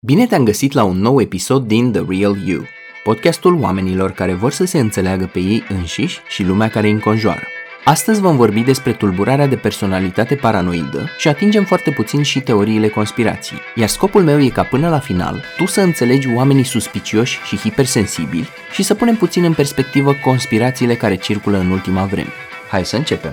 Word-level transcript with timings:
Bine 0.00 0.26
te-am 0.26 0.44
găsit 0.44 0.72
la 0.72 0.84
un 0.84 0.98
nou 0.98 1.20
episod 1.20 1.66
din 1.66 1.92
The 1.92 2.02
Real 2.08 2.36
You, 2.46 2.64
podcastul 3.04 3.54
oamenilor 3.60 4.10
care 4.10 4.34
vor 4.34 4.52
să 4.52 4.64
se 4.64 4.78
înțeleagă 4.78 5.30
pe 5.32 5.38
ei 5.38 5.64
înșiși 5.68 6.20
și 6.28 6.42
lumea 6.42 6.68
care 6.68 6.86
îi 6.86 6.92
înconjoară. 6.92 7.42
Astăzi 7.84 8.20
vom 8.20 8.36
vorbi 8.36 8.60
despre 8.60 8.92
tulburarea 8.92 9.46
de 9.46 9.56
personalitate 9.56 10.34
paranoidă 10.34 11.08
și 11.18 11.28
atingem 11.28 11.64
foarte 11.64 11.90
puțin 11.90 12.22
și 12.22 12.40
teoriile 12.40 12.88
conspirației. 12.88 13.60
Iar 13.74 13.88
scopul 13.88 14.22
meu 14.22 14.42
e 14.42 14.48
ca 14.48 14.62
până 14.62 14.88
la 14.88 14.98
final 14.98 15.44
tu 15.56 15.66
să 15.66 15.80
înțelegi 15.80 16.28
oamenii 16.34 16.64
suspicioși 16.64 17.38
și 17.44 17.56
hipersensibili 17.56 18.48
și 18.72 18.82
să 18.82 18.94
punem 18.94 19.16
puțin 19.16 19.44
în 19.44 19.52
perspectivă 19.52 20.14
conspirațiile 20.24 20.94
care 20.94 21.16
circulă 21.16 21.58
în 21.58 21.70
ultima 21.70 22.04
vreme. 22.04 22.32
Hai 22.70 22.84
să 22.84 22.96
începem! 22.96 23.32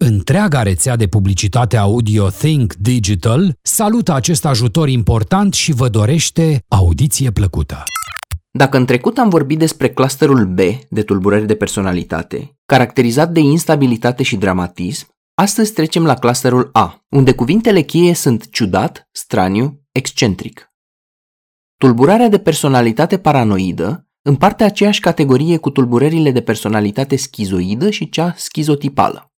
Întreaga 0.00 0.62
rețea 0.62 0.96
de 0.96 1.06
publicitate 1.06 1.76
audio 1.76 2.28
Think 2.28 2.74
Digital 2.74 3.58
salută 3.62 4.14
acest 4.14 4.44
ajutor 4.44 4.88
important 4.88 5.54
și 5.54 5.72
vă 5.72 5.88
dorește 5.88 6.64
audiție 6.68 7.30
plăcută. 7.30 7.82
Dacă 8.50 8.76
în 8.76 8.86
trecut 8.86 9.18
am 9.18 9.28
vorbit 9.28 9.58
despre 9.58 9.90
clusterul 9.90 10.46
B 10.46 10.58
de 10.88 11.02
tulburări 11.02 11.46
de 11.46 11.54
personalitate, 11.54 12.56
caracterizat 12.66 13.32
de 13.32 13.40
instabilitate 13.40 14.22
și 14.22 14.36
dramatism, 14.36 15.06
astăzi 15.34 15.72
trecem 15.72 16.04
la 16.04 16.14
clusterul 16.14 16.70
A, 16.72 17.04
unde 17.08 17.34
cuvintele 17.34 17.80
cheie 17.80 18.14
sunt 18.14 18.50
ciudat, 18.50 19.08
straniu, 19.12 19.82
excentric. 19.92 20.72
Tulburarea 21.76 22.28
de 22.28 22.38
personalitate 22.38 23.18
paranoidă 23.18 24.08
împarte 24.22 24.64
aceeași 24.64 25.00
categorie 25.00 25.56
cu 25.56 25.70
tulburările 25.70 26.30
de 26.30 26.40
personalitate 26.40 27.16
schizoidă 27.16 27.90
și 27.90 28.08
cea 28.08 28.34
schizotipală. 28.36 29.32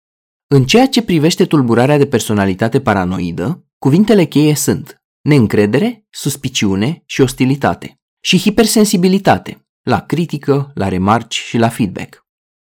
În 0.52 0.66
ceea 0.66 0.88
ce 0.88 1.02
privește 1.02 1.46
tulburarea 1.46 1.98
de 1.98 2.08
personalitate 2.08 2.82
paranoidă, 2.82 3.66
cuvintele 3.78 4.24
cheie 4.26 4.56
sunt 4.56 5.02
neîncredere, 5.22 6.08
suspiciune 6.10 7.04
și 7.06 7.22
ostilitate 7.22 8.00
și 8.24 8.38
hipersensibilitate 8.38 9.68
la 9.82 10.00
critică, 10.00 10.72
la 10.74 10.88
remarci 10.88 11.36
și 11.36 11.58
la 11.58 11.70
feedback 11.70 12.26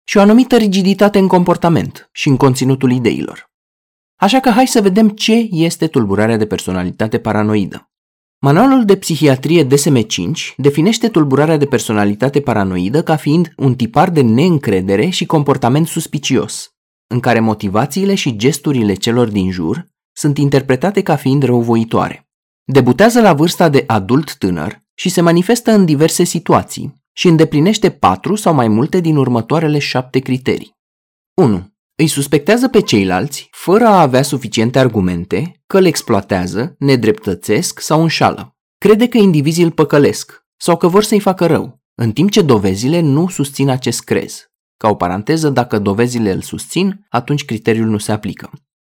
și 0.03 0.17
o 0.17 0.21
anumită 0.21 0.57
rigiditate 0.57 1.19
în 1.19 1.27
comportament 1.27 2.09
și 2.11 2.27
în 2.27 2.37
conținutul 2.37 2.91
ideilor. 2.91 3.51
Așa 4.15 4.39
că 4.39 4.49
hai 4.49 4.67
să 4.67 4.81
vedem 4.81 5.09
ce 5.09 5.47
este 5.51 5.87
tulburarea 5.87 6.37
de 6.37 6.45
personalitate 6.45 7.19
paranoidă. 7.19 7.91
Manualul 8.39 8.85
de 8.85 8.97
psihiatrie 8.97 9.67
DSM-5 9.67 10.55
definește 10.57 11.09
tulburarea 11.09 11.57
de 11.57 11.65
personalitate 11.65 12.41
paranoidă 12.41 13.03
ca 13.03 13.15
fiind 13.15 13.53
un 13.57 13.75
tipar 13.75 14.09
de 14.09 14.21
neîncredere 14.21 15.09
și 15.09 15.25
comportament 15.25 15.87
suspicios, 15.87 16.72
în 17.07 17.19
care 17.19 17.39
motivațiile 17.39 18.15
și 18.15 18.35
gesturile 18.35 18.93
celor 18.93 19.29
din 19.29 19.51
jur 19.51 19.85
sunt 20.15 20.37
interpretate 20.37 21.01
ca 21.01 21.15
fiind 21.15 21.43
răuvoitoare. 21.43 22.27
Debutează 22.65 23.21
la 23.21 23.33
vârsta 23.33 23.69
de 23.69 23.83
adult 23.87 24.35
tânăr 24.35 24.81
și 24.93 25.09
se 25.09 25.21
manifestă 25.21 25.71
în 25.71 25.85
diverse 25.85 26.23
situații 26.23 27.01
și 27.13 27.27
îndeplinește 27.27 27.89
patru 27.89 28.35
sau 28.35 28.53
mai 28.53 28.67
multe 28.67 28.99
din 28.99 29.15
următoarele 29.15 29.79
șapte 29.79 30.19
criterii. 30.19 30.77
1. 31.33 31.71
Îi 31.95 32.07
suspectează 32.07 32.67
pe 32.67 32.81
ceilalți, 32.81 33.47
fără 33.51 33.85
a 33.85 34.01
avea 34.01 34.21
suficiente 34.21 34.79
argumente, 34.79 35.61
că 35.67 35.77
îl 35.77 35.85
exploatează, 35.85 36.75
nedreptățesc 36.79 37.79
sau 37.79 38.01
înșală. 38.01 38.55
Crede 38.77 39.07
că 39.07 39.17
indivizii 39.17 39.63
îl 39.63 39.71
păcălesc 39.71 40.45
sau 40.57 40.77
că 40.77 40.87
vor 40.87 41.03
să-i 41.03 41.19
facă 41.19 41.45
rău, 41.45 41.81
în 41.95 42.11
timp 42.11 42.31
ce 42.31 42.41
dovezile 42.41 42.99
nu 42.99 43.27
susțin 43.27 43.69
acest 43.69 44.03
crez. 44.03 44.52
Ca 44.83 44.89
o 44.89 44.95
paranteză, 44.95 45.49
dacă 45.49 45.79
dovezile 45.79 46.31
îl 46.31 46.41
susțin, 46.41 47.05
atunci 47.09 47.45
criteriul 47.45 47.87
nu 47.87 47.97
se 47.97 48.11
aplică. 48.11 48.51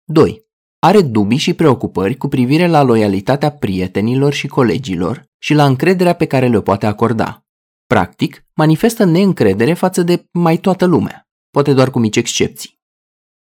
2. 0.04 0.46
Are 0.78 1.02
dubii 1.02 1.38
și 1.38 1.54
preocupări 1.54 2.16
cu 2.16 2.28
privire 2.28 2.66
la 2.66 2.82
loialitatea 2.82 3.50
prietenilor 3.50 4.32
și 4.32 4.46
colegilor 4.46 5.24
și 5.38 5.54
la 5.54 5.64
încrederea 5.66 6.12
pe 6.12 6.26
care 6.26 6.48
le-o 6.48 6.60
poate 6.60 6.86
acorda. 6.86 7.46
Practic, 7.86 8.46
manifestă 8.54 9.04
neîncredere 9.04 9.74
față 9.74 10.02
de 10.02 10.28
mai 10.32 10.56
toată 10.56 10.84
lumea, 10.84 11.28
poate 11.50 11.72
doar 11.72 11.90
cu 11.90 11.98
mici 11.98 12.16
excepții. 12.16 12.80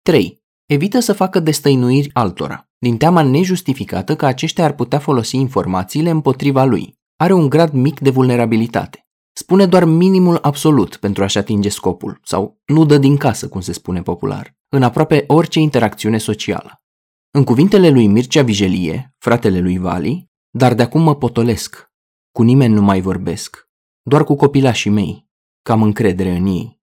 3. 0.01 0.43
Evită 0.65 0.99
să 0.99 1.13
facă 1.13 1.39
destăinuiri 1.39 2.09
altora, 2.13 2.69
din 2.77 2.97
teama 2.97 3.21
nejustificată 3.21 4.15
că 4.15 4.25
aceștia 4.25 4.63
ar 4.63 4.73
putea 4.73 4.99
folosi 4.99 5.35
informațiile 5.35 6.09
împotriva 6.09 6.63
lui. 6.63 6.97
Are 7.15 7.33
un 7.33 7.49
grad 7.49 7.71
mic 7.71 7.99
de 7.99 8.09
vulnerabilitate. 8.09 9.08
Spune 9.39 9.65
doar 9.65 9.83
minimul 9.83 10.37
absolut 10.41 10.95
pentru 10.95 11.23
a-și 11.23 11.37
atinge 11.37 11.69
scopul, 11.69 12.19
sau 12.23 12.59
nu 12.65 12.85
dă 12.85 12.97
din 12.97 13.17
casă, 13.17 13.47
cum 13.47 13.61
se 13.61 13.71
spune 13.73 14.01
popular, 14.01 14.55
în 14.69 14.83
aproape 14.83 15.23
orice 15.27 15.59
interacțiune 15.59 16.17
socială. 16.17 16.81
În 17.31 17.43
cuvintele 17.43 17.89
lui 17.89 18.07
Mircea 18.07 18.43
Vigelie, 18.43 19.15
fratele 19.17 19.59
lui 19.59 19.77
Vali, 19.77 20.29
dar 20.49 20.73
de 20.73 20.81
acum 20.81 21.01
mă 21.01 21.15
potolesc, 21.15 21.91
cu 22.31 22.41
nimeni 22.41 22.73
nu 22.73 22.81
mai 22.81 23.01
vorbesc, 23.01 23.69
doar 24.01 24.23
cu 24.23 24.35
copilașii 24.35 24.91
mei, 24.91 25.27
că 25.61 25.71
am 25.71 25.83
încredere 25.83 26.35
în 26.35 26.45
ei. 26.45 26.79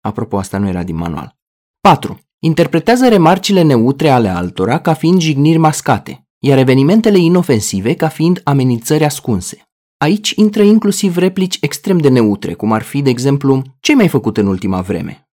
Apropo, 0.00 0.38
asta 0.38 0.58
nu 0.58 0.68
era 0.68 0.82
din 0.82 0.96
manual. 0.96 1.38
4. 1.80 2.20
Interpretează 2.38 3.08
remarcile 3.08 3.62
neutre 3.62 4.08
ale 4.08 4.28
altora 4.28 4.80
ca 4.80 4.94
fiind 4.94 5.20
jigniri 5.20 5.58
mascate, 5.58 6.28
iar 6.38 6.58
evenimentele 6.58 7.18
inofensive 7.18 7.94
ca 7.94 8.08
fiind 8.08 8.40
amenințări 8.44 9.04
ascunse. 9.04 9.69
Aici 10.02 10.30
intră 10.30 10.62
inclusiv 10.62 11.16
replici 11.16 11.58
extrem 11.60 11.98
de 11.98 12.08
neutre, 12.08 12.54
cum 12.54 12.72
ar 12.72 12.82
fi, 12.82 13.02
de 13.02 13.10
exemplu, 13.10 13.62
ce 13.80 13.94
mi-ai 13.94 14.08
făcut 14.08 14.36
în 14.36 14.46
ultima 14.46 14.80
vreme? 14.80 15.28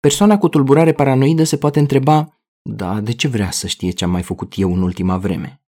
Persoana 0.00 0.38
cu 0.38 0.48
tulburare 0.48 0.92
paranoidă 0.92 1.44
se 1.44 1.56
poate 1.56 1.78
întreba, 1.78 2.40
da, 2.62 3.00
de 3.00 3.12
ce 3.12 3.28
vrea 3.28 3.50
să 3.50 3.66
știe 3.66 3.90
ce 3.90 4.04
am 4.04 4.10
mai 4.10 4.22
făcut 4.22 4.52
eu 4.56 4.74
în 4.74 4.82
ultima 4.82 5.18
vreme? 5.18 5.62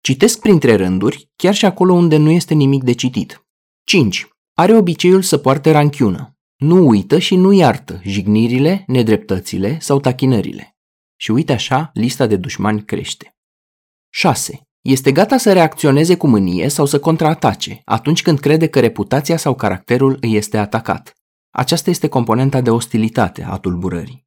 Citesc 0.00 0.40
printre 0.40 0.74
rânduri, 0.74 1.30
chiar 1.36 1.54
și 1.54 1.64
acolo 1.64 1.92
unde 1.92 2.16
nu 2.16 2.30
este 2.30 2.54
nimic 2.54 2.82
de 2.82 2.92
citit. 2.92 3.46
5. 3.84 4.28
Are 4.54 4.76
obiceiul 4.76 5.22
să 5.22 5.38
poarte 5.38 5.70
ranchiună. 5.70 6.36
Nu 6.56 6.86
uită 6.88 7.18
și 7.18 7.36
nu 7.36 7.52
iartă 7.52 8.00
jignirile, 8.04 8.84
nedreptățile 8.86 9.80
sau 9.80 10.00
tachinările. 10.00 10.76
Și 11.16 11.30
uite 11.30 11.52
așa, 11.52 11.90
lista 11.94 12.26
de 12.26 12.36
dușmani 12.36 12.84
crește. 12.84 13.36
6. 14.08 14.67
Este 14.82 15.12
gata 15.12 15.36
să 15.36 15.52
reacționeze 15.52 16.16
cu 16.16 16.26
mânie 16.26 16.68
sau 16.68 16.86
să 16.86 17.00
contraatace 17.00 17.80
atunci 17.84 18.22
când 18.22 18.38
crede 18.38 18.66
că 18.66 18.80
reputația 18.80 19.36
sau 19.36 19.54
caracterul 19.54 20.18
îi 20.20 20.36
este 20.36 20.58
atacat. 20.58 21.12
Aceasta 21.50 21.90
este 21.90 22.08
componenta 22.08 22.60
de 22.60 22.70
ostilitate 22.70 23.44
a 23.44 23.56
tulburării. 23.56 24.26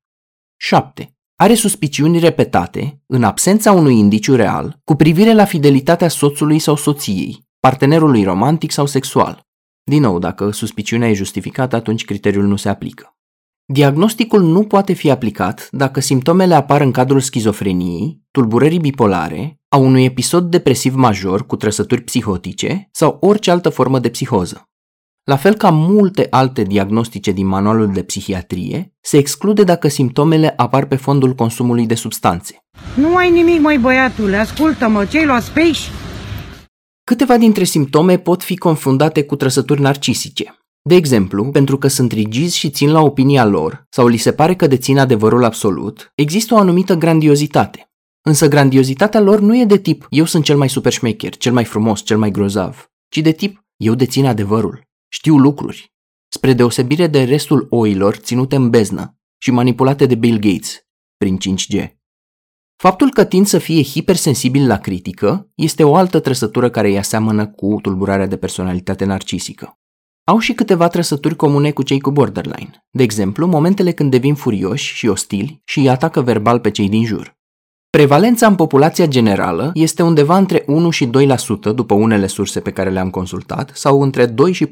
7. 0.57 1.15
Are 1.35 1.53
suspiciuni 1.53 2.19
repetate, 2.19 3.01
în 3.05 3.23
absența 3.23 3.71
unui 3.71 3.97
indiciu 3.97 4.35
real, 4.35 4.79
cu 4.83 4.95
privire 4.95 5.33
la 5.33 5.45
fidelitatea 5.45 6.07
soțului 6.07 6.59
sau 6.59 6.75
soției, 6.75 7.47
partenerului 7.59 8.23
romantic 8.23 8.71
sau 8.71 8.85
sexual. 8.85 9.47
Din 9.83 10.01
nou, 10.01 10.19
dacă 10.19 10.51
suspiciunea 10.51 11.09
e 11.09 11.13
justificată, 11.13 11.75
atunci 11.75 12.05
criteriul 12.05 12.45
nu 12.45 12.55
se 12.55 12.69
aplică. 12.69 13.15
Diagnosticul 13.65 14.41
nu 14.41 14.63
poate 14.63 14.93
fi 14.93 15.09
aplicat 15.09 15.67
dacă 15.71 15.99
simptomele 15.99 16.53
apar 16.53 16.81
în 16.81 16.91
cadrul 16.91 17.19
schizofreniei, 17.19 18.21
tulburării 18.31 18.79
bipolare, 18.79 19.59
a 19.69 19.77
unui 19.77 20.03
episod 20.03 20.49
depresiv 20.49 20.95
major 20.95 21.45
cu 21.45 21.55
trăsături 21.55 22.01
psihotice 22.01 22.89
sau 22.91 23.17
orice 23.21 23.51
altă 23.51 23.69
formă 23.69 23.99
de 23.99 24.09
psihoză. 24.09 24.65
La 25.23 25.35
fel 25.35 25.53
ca 25.53 25.69
multe 25.69 26.27
alte 26.29 26.63
diagnostice 26.63 27.31
din 27.31 27.47
manualul 27.47 27.91
de 27.93 28.03
psihiatrie, 28.03 28.93
se 29.01 29.17
exclude 29.17 29.63
dacă 29.63 29.87
simptomele 29.87 30.53
apar 30.57 30.85
pe 30.85 30.95
fondul 30.95 31.33
consumului 31.33 31.85
de 31.85 31.95
substanțe. 31.95 32.57
Nu 32.95 33.15
ai 33.15 33.29
nimic, 33.29 33.59
mai 33.61 33.77
băiatule, 33.77 34.37
ascultă-mă, 34.37 35.05
ce-ai 35.05 35.25
luat 35.25 35.43
speși? 35.43 35.89
Câteva 37.03 37.37
dintre 37.37 37.63
simptome 37.63 38.17
pot 38.17 38.43
fi 38.43 38.57
confundate 38.57 39.23
cu 39.23 39.35
trăsături 39.35 39.81
narcisice. 39.81 40.60
De 40.83 40.95
exemplu, 40.95 41.51
pentru 41.51 41.77
că 41.77 41.87
sunt 41.87 42.11
rigizi 42.11 42.57
și 42.57 42.69
țin 42.69 42.91
la 42.91 43.01
opinia 43.01 43.45
lor, 43.45 43.85
sau 43.89 44.07
li 44.07 44.17
se 44.17 44.33
pare 44.33 44.55
că 44.55 44.67
dețin 44.67 44.97
adevărul 44.97 45.43
absolut, 45.43 46.11
există 46.15 46.53
o 46.53 46.57
anumită 46.57 46.95
grandiozitate. 46.95 47.91
Însă 48.21 48.47
grandiozitatea 48.47 49.19
lor 49.19 49.39
nu 49.39 49.57
e 49.57 49.65
de 49.65 49.77
tip 49.77 50.07
eu 50.09 50.25
sunt 50.25 50.43
cel 50.43 50.57
mai 50.57 50.69
super 50.69 50.91
șmecher, 50.91 51.37
cel 51.37 51.53
mai 51.53 51.65
frumos, 51.65 52.03
cel 52.03 52.17
mai 52.17 52.31
grozav, 52.31 52.91
ci 53.09 53.17
de 53.17 53.31
tip 53.31 53.65
eu 53.77 53.95
dețin 53.95 54.25
adevărul, 54.25 54.87
știu 55.07 55.37
lucruri, 55.37 55.93
spre 56.33 56.53
deosebire 56.53 57.07
de 57.07 57.23
restul 57.23 57.67
oilor 57.69 58.15
ținute 58.15 58.55
în 58.55 58.69
beznă 58.69 59.17
și 59.37 59.51
manipulate 59.51 60.05
de 60.05 60.15
Bill 60.15 60.39
Gates 60.39 60.85
prin 61.17 61.37
5G. 61.37 61.87
Faptul 62.75 63.11
că 63.11 63.25
tind 63.25 63.45
să 63.45 63.57
fie 63.57 63.83
hipersensibil 63.83 64.67
la 64.67 64.77
critică 64.77 65.51
este 65.55 65.83
o 65.83 65.95
altă 65.95 66.19
trăsătură 66.19 66.69
care 66.69 66.87
îi 66.87 66.97
aseamănă 66.97 67.47
cu 67.47 67.79
tulburarea 67.81 68.27
de 68.27 68.37
personalitate 68.37 69.05
narcisică. 69.05 69.80
Au 70.31 70.39
și 70.39 70.53
câteva 70.53 70.87
trăsături 70.87 71.35
comune 71.35 71.71
cu 71.71 71.83
cei 71.83 71.99
cu 71.99 72.11
borderline, 72.11 72.85
de 72.91 73.03
exemplu, 73.03 73.47
momentele 73.47 73.91
când 73.91 74.11
devin 74.11 74.35
furioși 74.35 74.95
și 74.95 75.07
ostili 75.07 75.61
și 75.65 75.79
îi 75.79 75.89
atacă 75.89 76.21
verbal 76.21 76.59
pe 76.59 76.71
cei 76.71 76.89
din 76.89 77.05
jur. 77.05 77.37
Prevalența 77.89 78.47
în 78.47 78.55
populația 78.55 79.05
generală 79.05 79.71
este 79.73 80.03
undeva 80.03 80.37
între 80.37 80.63
1 80.67 80.89
și 80.89 81.09
2% 81.09 81.09
după 81.75 81.93
unele 81.93 82.27
surse 82.27 82.59
pe 82.59 82.71
care 82.71 82.89
le-am 82.89 83.09
consultat 83.09 83.71
sau 83.73 84.01
între 84.01 84.25
2 84.25 84.51
și 84.51 84.65
4,4% 84.65 84.71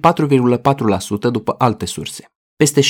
după 1.31 1.55
alte 1.57 1.85
surse. 1.85 2.25
Peste 2.55 2.81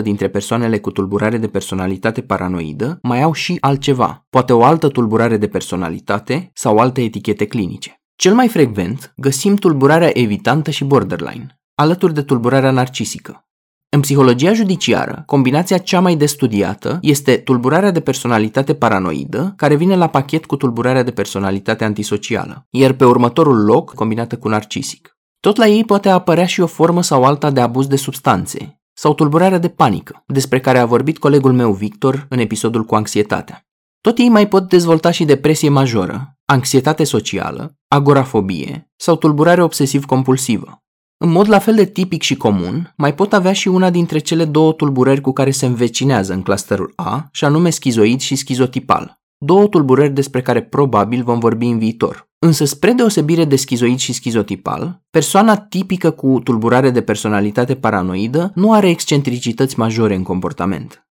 70% 0.00 0.02
dintre 0.02 0.28
persoanele 0.28 0.78
cu 0.78 0.90
tulburare 0.90 1.38
de 1.38 1.48
personalitate 1.48 2.20
paranoidă 2.20 2.98
mai 3.02 3.22
au 3.22 3.32
și 3.32 3.56
altceva, 3.60 4.26
poate 4.30 4.52
o 4.52 4.64
altă 4.64 4.88
tulburare 4.88 5.36
de 5.36 5.46
personalitate 5.46 6.50
sau 6.54 6.78
alte 6.78 7.02
etichete 7.02 7.46
clinice. 7.46 7.98
Cel 8.16 8.34
mai 8.34 8.48
frecvent 8.48 9.12
găsim 9.16 9.54
tulburarea 9.54 10.18
evitantă 10.18 10.70
și 10.70 10.84
borderline, 10.84 11.58
alături 11.74 12.14
de 12.14 12.22
tulburarea 12.22 12.70
narcisică. 12.70 13.48
În 13.88 14.00
psihologia 14.00 14.52
judiciară, 14.52 15.22
combinația 15.26 15.78
cea 15.78 16.00
mai 16.00 16.16
de 16.16 16.26
studiată 16.26 16.98
este 17.02 17.36
tulburarea 17.36 17.90
de 17.90 18.00
personalitate 18.00 18.74
paranoidă, 18.74 19.54
care 19.56 19.74
vine 19.74 19.96
la 19.96 20.08
pachet 20.08 20.46
cu 20.46 20.56
tulburarea 20.56 21.02
de 21.02 21.10
personalitate 21.10 21.84
antisocială, 21.84 22.66
iar 22.70 22.92
pe 22.92 23.04
următorul 23.04 23.64
loc 23.64 23.94
combinată 23.94 24.36
cu 24.36 24.48
narcisic. 24.48 25.16
Tot 25.40 25.56
la 25.56 25.66
ei 25.66 25.84
poate 25.84 26.08
apărea 26.08 26.46
și 26.46 26.60
o 26.60 26.66
formă 26.66 27.02
sau 27.02 27.24
alta 27.24 27.50
de 27.50 27.60
abuz 27.60 27.86
de 27.86 27.96
substanțe, 27.96 28.80
sau 28.92 29.14
tulburarea 29.14 29.58
de 29.58 29.68
panică, 29.68 30.22
despre 30.26 30.60
care 30.60 30.78
a 30.78 30.86
vorbit 30.86 31.18
colegul 31.18 31.52
meu 31.52 31.72
Victor 31.72 32.26
în 32.28 32.38
episodul 32.38 32.84
cu 32.84 32.94
anxietatea. 32.94 33.66
Tot 34.00 34.18
ei 34.18 34.28
mai 34.28 34.48
pot 34.48 34.68
dezvolta 34.68 35.10
și 35.10 35.24
depresie 35.24 35.68
majoră, 35.68 36.38
anxietate 36.44 37.04
socială, 37.04 37.76
agorafobie 37.88 38.90
sau 38.96 39.16
tulburare 39.16 39.62
obsesiv-compulsivă. 39.62 40.83
În 41.16 41.30
mod 41.30 41.48
la 41.48 41.58
fel 41.58 41.74
de 41.74 41.84
tipic 41.84 42.22
și 42.22 42.36
comun, 42.36 42.94
mai 42.96 43.14
pot 43.14 43.32
avea 43.32 43.52
și 43.52 43.68
una 43.68 43.90
dintre 43.90 44.18
cele 44.18 44.44
două 44.44 44.72
tulburări 44.72 45.20
cu 45.20 45.32
care 45.32 45.50
se 45.50 45.66
învecinează 45.66 46.32
în 46.32 46.42
clusterul 46.42 46.92
A, 46.96 47.28
și 47.32 47.44
anume 47.44 47.70
schizoid 47.70 48.20
și 48.20 48.36
schizotipal. 48.36 49.22
Două 49.38 49.66
tulburări 49.66 50.12
despre 50.12 50.42
care 50.42 50.62
probabil 50.62 51.22
vom 51.22 51.38
vorbi 51.38 51.66
în 51.66 51.78
viitor. 51.78 52.28
Însă, 52.38 52.64
spre 52.64 52.92
deosebire 52.92 53.44
de 53.44 53.56
schizoid 53.56 53.98
și 53.98 54.12
schizotipal, 54.12 55.02
persoana 55.10 55.56
tipică 55.56 56.10
cu 56.10 56.40
tulburare 56.44 56.90
de 56.90 57.02
personalitate 57.02 57.74
paranoidă 57.74 58.52
nu 58.54 58.72
are 58.72 58.88
excentricități 58.88 59.78
majore 59.78 60.14
în 60.14 60.22
comportament. 60.22 61.08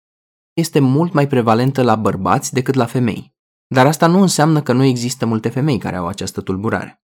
Este 0.53 0.79
mult 0.79 1.13
mai 1.13 1.27
prevalentă 1.27 1.83
la 1.83 1.95
bărbați 1.95 2.53
decât 2.53 2.75
la 2.75 2.85
femei. 2.85 3.35
Dar 3.67 3.87
asta 3.87 4.07
nu 4.07 4.21
înseamnă 4.21 4.63
că 4.63 4.73
nu 4.73 4.85
există 4.85 5.27
multe 5.27 5.49
femei 5.49 5.79
care 5.79 5.97
au 5.97 6.07
această 6.07 6.41
tulburare. 6.41 7.03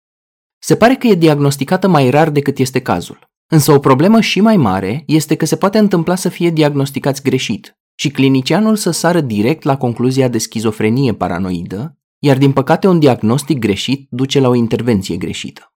Se 0.58 0.76
pare 0.76 0.94
că 0.94 1.06
e 1.06 1.14
diagnosticată 1.14 1.88
mai 1.88 2.10
rar 2.10 2.30
decât 2.30 2.58
este 2.58 2.80
cazul. 2.80 3.28
Însă 3.50 3.72
o 3.72 3.78
problemă 3.78 4.20
și 4.20 4.40
mai 4.40 4.56
mare 4.56 5.02
este 5.06 5.34
că 5.34 5.46
se 5.46 5.56
poate 5.56 5.78
întâmpla 5.78 6.14
să 6.14 6.28
fie 6.28 6.50
diagnosticați 6.50 7.22
greșit 7.22 7.78
și 7.94 8.10
clinicianul 8.10 8.76
să 8.76 8.90
sară 8.90 9.20
direct 9.20 9.62
la 9.62 9.76
concluzia 9.76 10.28
de 10.28 10.38
schizofrenie 10.38 11.12
paranoidă, 11.14 11.98
iar 12.18 12.38
din 12.38 12.52
păcate 12.52 12.86
un 12.86 12.98
diagnostic 12.98 13.58
greșit 13.58 14.06
duce 14.10 14.40
la 14.40 14.48
o 14.48 14.54
intervenție 14.54 15.16
greșită. 15.16 15.72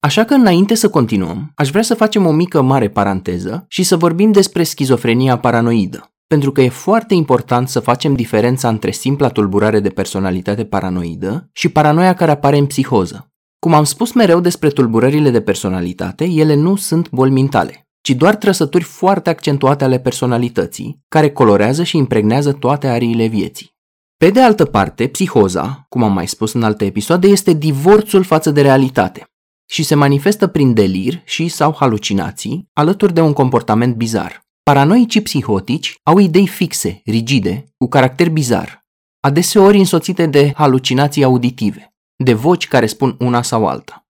Așa 0.00 0.24
că 0.24 0.34
înainte 0.34 0.74
să 0.74 0.90
continuăm, 0.90 1.52
aș 1.54 1.70
vrea 1.70 1.82
să 1.82 1.94
facem 1.94 2.26
o 2.26 2.32
mică 2.32 2.62
mare 2.62 2.88
paranteză 2.88 3.64
și 3.68 3.82
să 3.82 3.96
vorbim 3.96 4.32
despre 4.32 4.62
schizofrenia 4.62 5.38
paranoidă, 5.38 6.12
pentru 6.26 6.52
că 6.52 6.60
e 6.60 6.68
foarte 6.68 7.14
important 7.14 7.68
să 7.68 7.80
facem 7.80 8.14
diferența 8.14 8.68
între 8.68 8.90
simpla 8.90 9.28
tulburare 9.28 9.80
de 9.80 9.88
personalitate 9.88 10.64
paranoidă 10.64 11.48
și 11.52 11.68
paranoia 11.68 12.14
care 12.14 12.30
apare 12.30 12.58
în 12.58 12.66
psihoză, 12.66 13.33
cum 13.64 13.74
am 13.74 13.84
spus 13.84 14.12
mereu 14.12 14.40
despre 14.40 14.68
tulburările 14.68 15.30
de 15.30 15.40
personalitate, 15.40 16.24
ele 16.24 16.54
nu 16.54 16.76
sunt 16.76 17.10
boli 17.10 17.30
mentale, 17.30 17.88
ci 18.00 18.10
doar 18.10 18.36
trăsături 18.36 18.84
foarte 18.84 19.30
accentuate 19.30 19.84
ale 19.84 19.98
personalității, 19.98 21.02
care 21.08 21.30
colorează 21.30 21.82
și 21.82 21.96
impregnează 21.96 22.52
toate 22.52 22.86
ariile 22.86 23.26
vieții. 23.26 23.74
Pe 24.16 24.30
de 24.30 24.40
altă 24.40 24.64
parte, 24.64 25.06
psihoza, 25.06 25.86
cum 25.88 26.02
am 26.02 26.12
mai 26.12 26.28
spus 26.28 26.52
în 26.52 26.62
alte 26.62 26.84
episoade, 26.84 27.26
este 27.28 27.52
divorțul 27.52 28.22
față 28.22 28.50
de 28.50 28.60
realitate 28.60 29.24
și 29.70 29.82
se 29.82 29.94
manifestă 29.94 30.46
prin 30.46 30.74
delir 30.74 31.22
și 31.24 31.48
sau 31.48 31.74
halucinații, 31.78 32.68
alături 32.72 33.14
de 33.14 33.20
un 33.20 33.32
comportament 33.32 33.94
bizar. 33.94 34.40
Paranoicii 34.62 35.22
psihotici 35.22 35.94
au 36.02 36.18
idei 36.18 36.46
fixe, 36.46 37.00
rigide, 37.04 37.64
cu 37.76 37.88
caracter 37.88 38.30
bizar, 38.30 38.84
adeseori 39.20 39.78
însoțite 39.78 40.26
de 40.26 40.52
halucinații 40.56 41.24
auditive 41.24 41.93
de 42.24 42.32
voci 42.32 42.68
care 42.68 42.86
spun 42.86 43.16
una 43.18 43.42
sau 43.42 43.66
alta. 43.66 44.06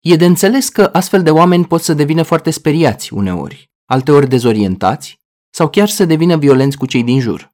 E 0.00 0.16
de 0.16 0.24
înțeles 0.24 0.68
că 0.68 0.90
astfel 0.92 1.22
de 1.22 1.30
oameni 1.30 1.66
pot 1.66 1.82
să 1.82 1.94
devină 1.94 2.22
foarte 2.22 2.50
speriați 2.50 3.12
uneori, 3.12 3.70
alteori 3.84 4.28
dezorientați 4.28 5.18
sau 5.50 5.68
chiar 5.68 5.88
să 5.88 6.04
devină 6.04 6.36
violenți 6.36 6.76
cu 6.76 6.86
cei 6.86 7.02
din 7.02 7.20
jur. 7.20 7.52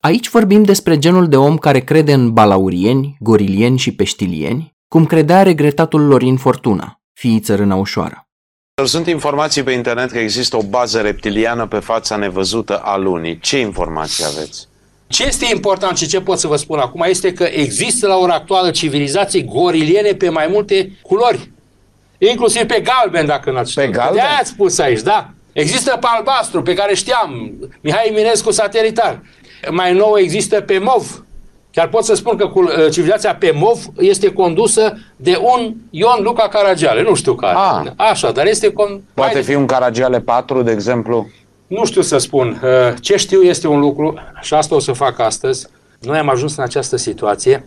Aici 0.00 0.28
vorbim 0.28 0.62
despre 0.62 0.98
genul 0.98 1.28
de 1.28 1.36
om 1.36 1.56
care 1.56 1.80
crede 1.80 2.12
în 2.12 2.32
balaurieni, 2.32 3.16
gorilieni 3.20 3.78
și 3.78 3.94
peștilieni, 3.94 4.74
cum 4.88 5.06
credea 5.06 5.42
regretatul 5.42 6.06
Lorin 6.06 6.36
Fortuna, 6.36 7.00
fiii 7.12 7.40
țărâna 7.40 7.74
ușoară. 7.74 8.28
Sunt 8.84 9.06
informații 9.06 9.62
pe 9.62 9.72
internet 9.72 10.10
că 10.10 10.18
există 10.18 10.56
o 10.56 10.62
bază 10.62 11.00
reptiliană 11.00 11.66
pe 11.66 11.78
fața 11.78 12.16
nevăzută 12.16 12.78
a 12.78 12.96
lunii. 12.96 13.38
Ce 13.38 13.60
informații 13.60 14.24
aveți? 14.24 14.68
Ce 15.06 15.26
este 15.26 15.46
important 15.52 15.96
și 15.96 16.06
ce 16.06 16.20
pot 16.20 16.38
să 16.38 16.46
vă 16.46 16.56
spun 16.56 16.78
acum 16.78 17.04
este 17.08 17.32
că 17.32 17.44
există 17.44 18.06
la 18.06 18.16
ora 18.16 18.34
actuală 18.34 18.70
civilizații 18.70 19.44
goriliene 19.44 20.12
pe 20.12 20.28
mai 20.28 20.46
multe 20.50 20.98
culori. 21.02 21.50
Inclusiv 22.18 22.62
pe 22.62 22.82
galben, 22.84 23.26
dacă 23.26 23.50
nu 23.50 23.56
ați 23.56 23.74
Pe 23.74 23.86
galben? 23.86 24.14
De 24.14 24.20
ați 24.40 24.50
spus 24.50 24.78
aici, 24.78 25.00
da. 25.00 25.30
Există 25.52 25.96
pe 26.00 26.06
albastru, 26.16 26.62
pe 26.62 26.74
care 26.74 26.94
știam, 26.94 27.52
Mihai 27.80 28.08
Eminescu 28.08 28.50
satelitar. 28.50 29.22
Mai 29.70 29.94
nou 29.94 30.16
există 30.18 30.60
pe 30.60 30.78
mov. 30.78 31.24
Chiar 31.70 31.88
pot 31.88 32.04
să 32.04 32.14
spun 32.14 32.36
că 32.36 32.50
civilizația 32.90 33.34
pe 33.34 33.52
mov 33.54 33.78
este 33.98 34.32
condusă 34.32 34.98
de 35.16 35.38
un 35.40 35.74
Ion 35.90 36.22
Luca 36.22 36.48
Caragiale, 36.48 37.02
nu 37.02 37.14
știu 37.14 37.34
care. 37.34 37.56
Ah. 37.56 37.92
Așa, 37.96 38.30
dar 38.30 38.46
este... 38.46 38.72
Con... 38.72 39.00
Poate 39.14 39.34
mai... 39.34 39.42
fi 39.42 39.54
un 39.54 39.66
Caragiale 39.66 40.20
4, 40.20 40.62
de 40.62 40.70
exemplu? 40.70 41.30
Nu 41.66 41.84
știu 41.84 42.02
să 42.02 42.18
spun. 42.18 42.60
Uh, 42.62 42.94
ce 43.00 43.16
știu 43.16 43.42
este 43.42 43.68
un 43.68 43.80
lucru, 43.80 44.18
și 44.40 44.54
asta 44.54 44.74
o 44.74 44.78
să 44.78 44.92
fac 44.92 45.18
astăzi. 45.18 45.66
Noi 46.00 46.18
am 46.18 46.28
ajuns 46.28 46.56
în 46.56 46.62
această 46.62 46.96
situație. 46.96 47.64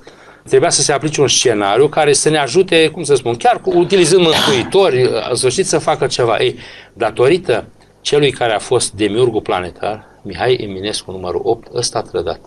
Trebuia 0.47 0.69
să 0.69 0.81
se 0.81 0.91
aplice 0.91 1.21
un 1.21 1.27
scenariu 1.27 1.87
care 1.87 2.13
să 2.13 2.29
ne 2.29 2.37
ajute, 2.37 2.87
cum 2.87 3.03
să 3.03 3.15
spun, 3.15 3.35
chiar 3.35 3.61
cu, 3.61 3.77
utilizând 3.77 4.21
mântuitori, 4.21 5.03
uh, 5.03 5.29
în 5.29 5.35
sfârșit 5.35 5.65
să 5.65 5.77
facă 5.77 6.07
ceva. 6.07 6.37
Ei, 6.37 6.59
datorită 6.93 7.65
celui 8.01 8.31
care 8.31 8.53
a 8.53 8.59
fost 8.59 8.91
demiurgul 8.91 9.41
planetar, 9.41 10.05
Mihai 10.21 10.53
Eminescu 10.53 11.11
numărul 11.11 11.41
8, 11.43 11.67
ăsta 11.73 11.99
a 11.99 12.01
trădat. 12.01 12.39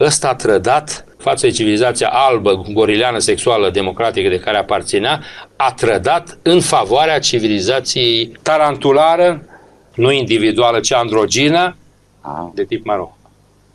Ăsta 0.00 0.28
a 0.28 0.34
trădat 0.34 1.04
față 1.18 1.46
de 1.46 1.52
civilizația 1.52 2.08
albă, 2.08 2.64
gorileană, 2.72 3.18
sexuală, 3.18 3.70
democratică 3.70 4.28
de 4.28 4.38
care 4.38 4.56
aparținea, 4.56 5.20
a 5.56 5.72
trădat 5.72 6.38
în 6.42 6.60
favoarea 6.60 7.18
civilizației 7.18 8.38
tarantulară, 8.42 9.42
nu 9.98 10.10
individuală, 10.12 10.80
ci 10.80 10.92
androgină, 10.92 11.76
Ah. 12.20 12.46
de 12.54 12.64
tip 12.64 12.84
maro. 12.84 13.16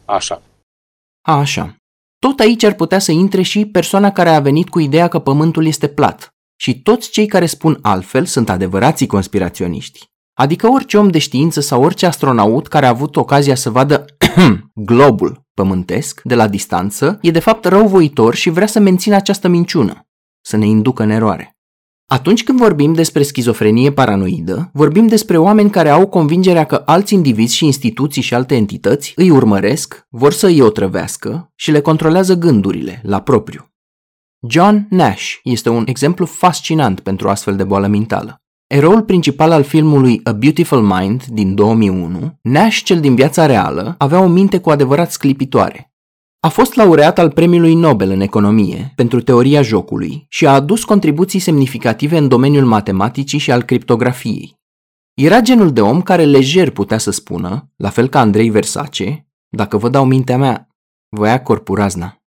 Așa. 0.06 0.42
A, 1.22 1.34
așa. 1.38 1.75
Tot 2.20 2.39
aici 2.39 2.63
ar 2.63 2.74
putea 2.74 3.00
să 3.00 3.12
intre 3.12 3.42
și 3.42 3.65
persoana 3.65 4.12
care 4.12 4.30
a 4.30 4.39
venit 4.39 4.70
cu 4.70 4.80
ideea 4.80 5.08
că 5.08 5.20
pământul 5.20 5.65
este 5.65 5.88
plat. 5.88 6.30
Și 6.60 6.82
toți 6.82 7.10
cei 7.10 7.25
care 7.25 7.46
spun 7.46 7.80
altfel 7.82 8.25
sunt 8.25 8.50
adevărații 8.50 9.08
conspiraționiști. 9.08 10.06
Adică 10.34 10.68
orice 10.68 10.98
om 10.98 11.10
de 11.10 11.18
știință 11.20 11.60
sau 11.60 11.84
orice 11.84 12.06
astronaut 12.06 12.68
care 12.68 12.86
a 12.86 12.89
avut 12.89 13.15
ocazia 13.15 13.56
să 13.56 13.70
vadă 13.70 14.06
globul 14.92 15.42
pământesc 15.53 16.22
de 16.24 16.36
la 16.36 16.48
distanță 16.48 17.18
e 17.22 17.32
de 17.32 17.39
fapt 17.39 17.65
răuvoitor 17.65 18.36
și 18.36 18.50
vrea 18.50 18.68
să 18.68 18.80
mențină 18.80 19.15
această 19.15 19.48
minciună, 19.48 20.08
să 20.42 20.58
ne 20.58 20.65
inducă 20.65 21.03
în 21.03 21.10
eroare. 21.10 21.58
Atunci 22.13 22.43
când 22.43 22.60
vorbim 22.60 22.93
despre 22.93 23.24
schizofrenie 23.24 23.91
paranoidă, 23.91 24.70
vorbim 24.74 25.08
despre 25.08 25.38
oameni 25.38 25.70
care 25.70 25.89
au 25.89 26.08
convingerea 26.08 26.63
că 26.63 26.82
alți 26.86 27.13
indivizi 27.13 27.55
și 27.55 27.65
instituții 27.65 28.22
și 28.22 28.34
alte 28.34 28.55
entități 28.55 29.13
îi 29.15 29.29
urmăresc, 29.29 30.08
vor 30.10 30.34
să 30.34 30.48
îi 30.48 30.62
otrăvească 30.62 31.51
și 31.55 31.72
le 31.72 31.82
controlează 31.82 32.36
gândurile, 32.36 33.01
la 33.03 33.22
propriu. 33.22 33.72
John 34.48 34.88
Nash 34.89 35.34
este 35.43 35.70
un 35.70 35.84
exemplu 35.88 36.25
fascinant 36.25 37.00
pentru 37.00 37.29
astfel 37.29 37.55
de 37.55 37.63
boală 37.63 37.88
mentală. 37.88 38.41
Eroul 38.67 39.01
principal 39.01 39.51
al 39.51 39.63
filmului 39.63 40.20
A 40.24 40.32
Beautiful 40.32 40.82
Mind 40.82 41.25
din 41.25 41.55
2001, 41.55 42.39
Nash 42.41 42.82
cel 42.84 43.00
din 43.00 43.15
viața 43.15 43.46
reală 43.46 43.96
avea 43.98 44.20
o 44.20 44.27
minte 44.27 44.60
cu 44.60 44.70
adevărat 44.70 45.12
sclipitoare. 45.12 45.92
A 46.45 46.50
fost 46.50 46.75
laureat 46.75 47.19
al 47.19 47.31
Premiului 47.31 47.73
Nobel 47.73 48.09
în 48.09 48.21
economie 48.21 48.93
pentru 48.95 49.21
teoria 49.21 49.62
jocului 49.62 50.25
și 50.29 50.47
a 50.47 50.53
adus 50.53 50.83
contribuții 50.83 51.39
semnificative 51.39 52.17
în 52.17 52.27
domeniul 52.27 52.65
matematicii 52.65 53.39
și 53.39 53.51
al 53.51 53.63
criptografiei. 53.63 54.59
Era 55.13 55.41
genul 55.41 55.73
de 55.73 55.81
om 55.81 56.01
care 56.01 56.23
lejer 56.23 56.69
putea 56.69 56.97
să 56.97 57.12
spună, 57.12 57.71
la 57.75 57.89
fel 57.89 58.07
ca 58.07 58.19
Andrei 58.19 58.50
Versace, 58.50 59.27
dacă 59.50 59.77
vă 59.77 59.89
dau 59.89 60.05
mintea 60.05 60.38
mea, 60.38 60.67
voia 61.09 61.41
corpurazna. 61.41 62.21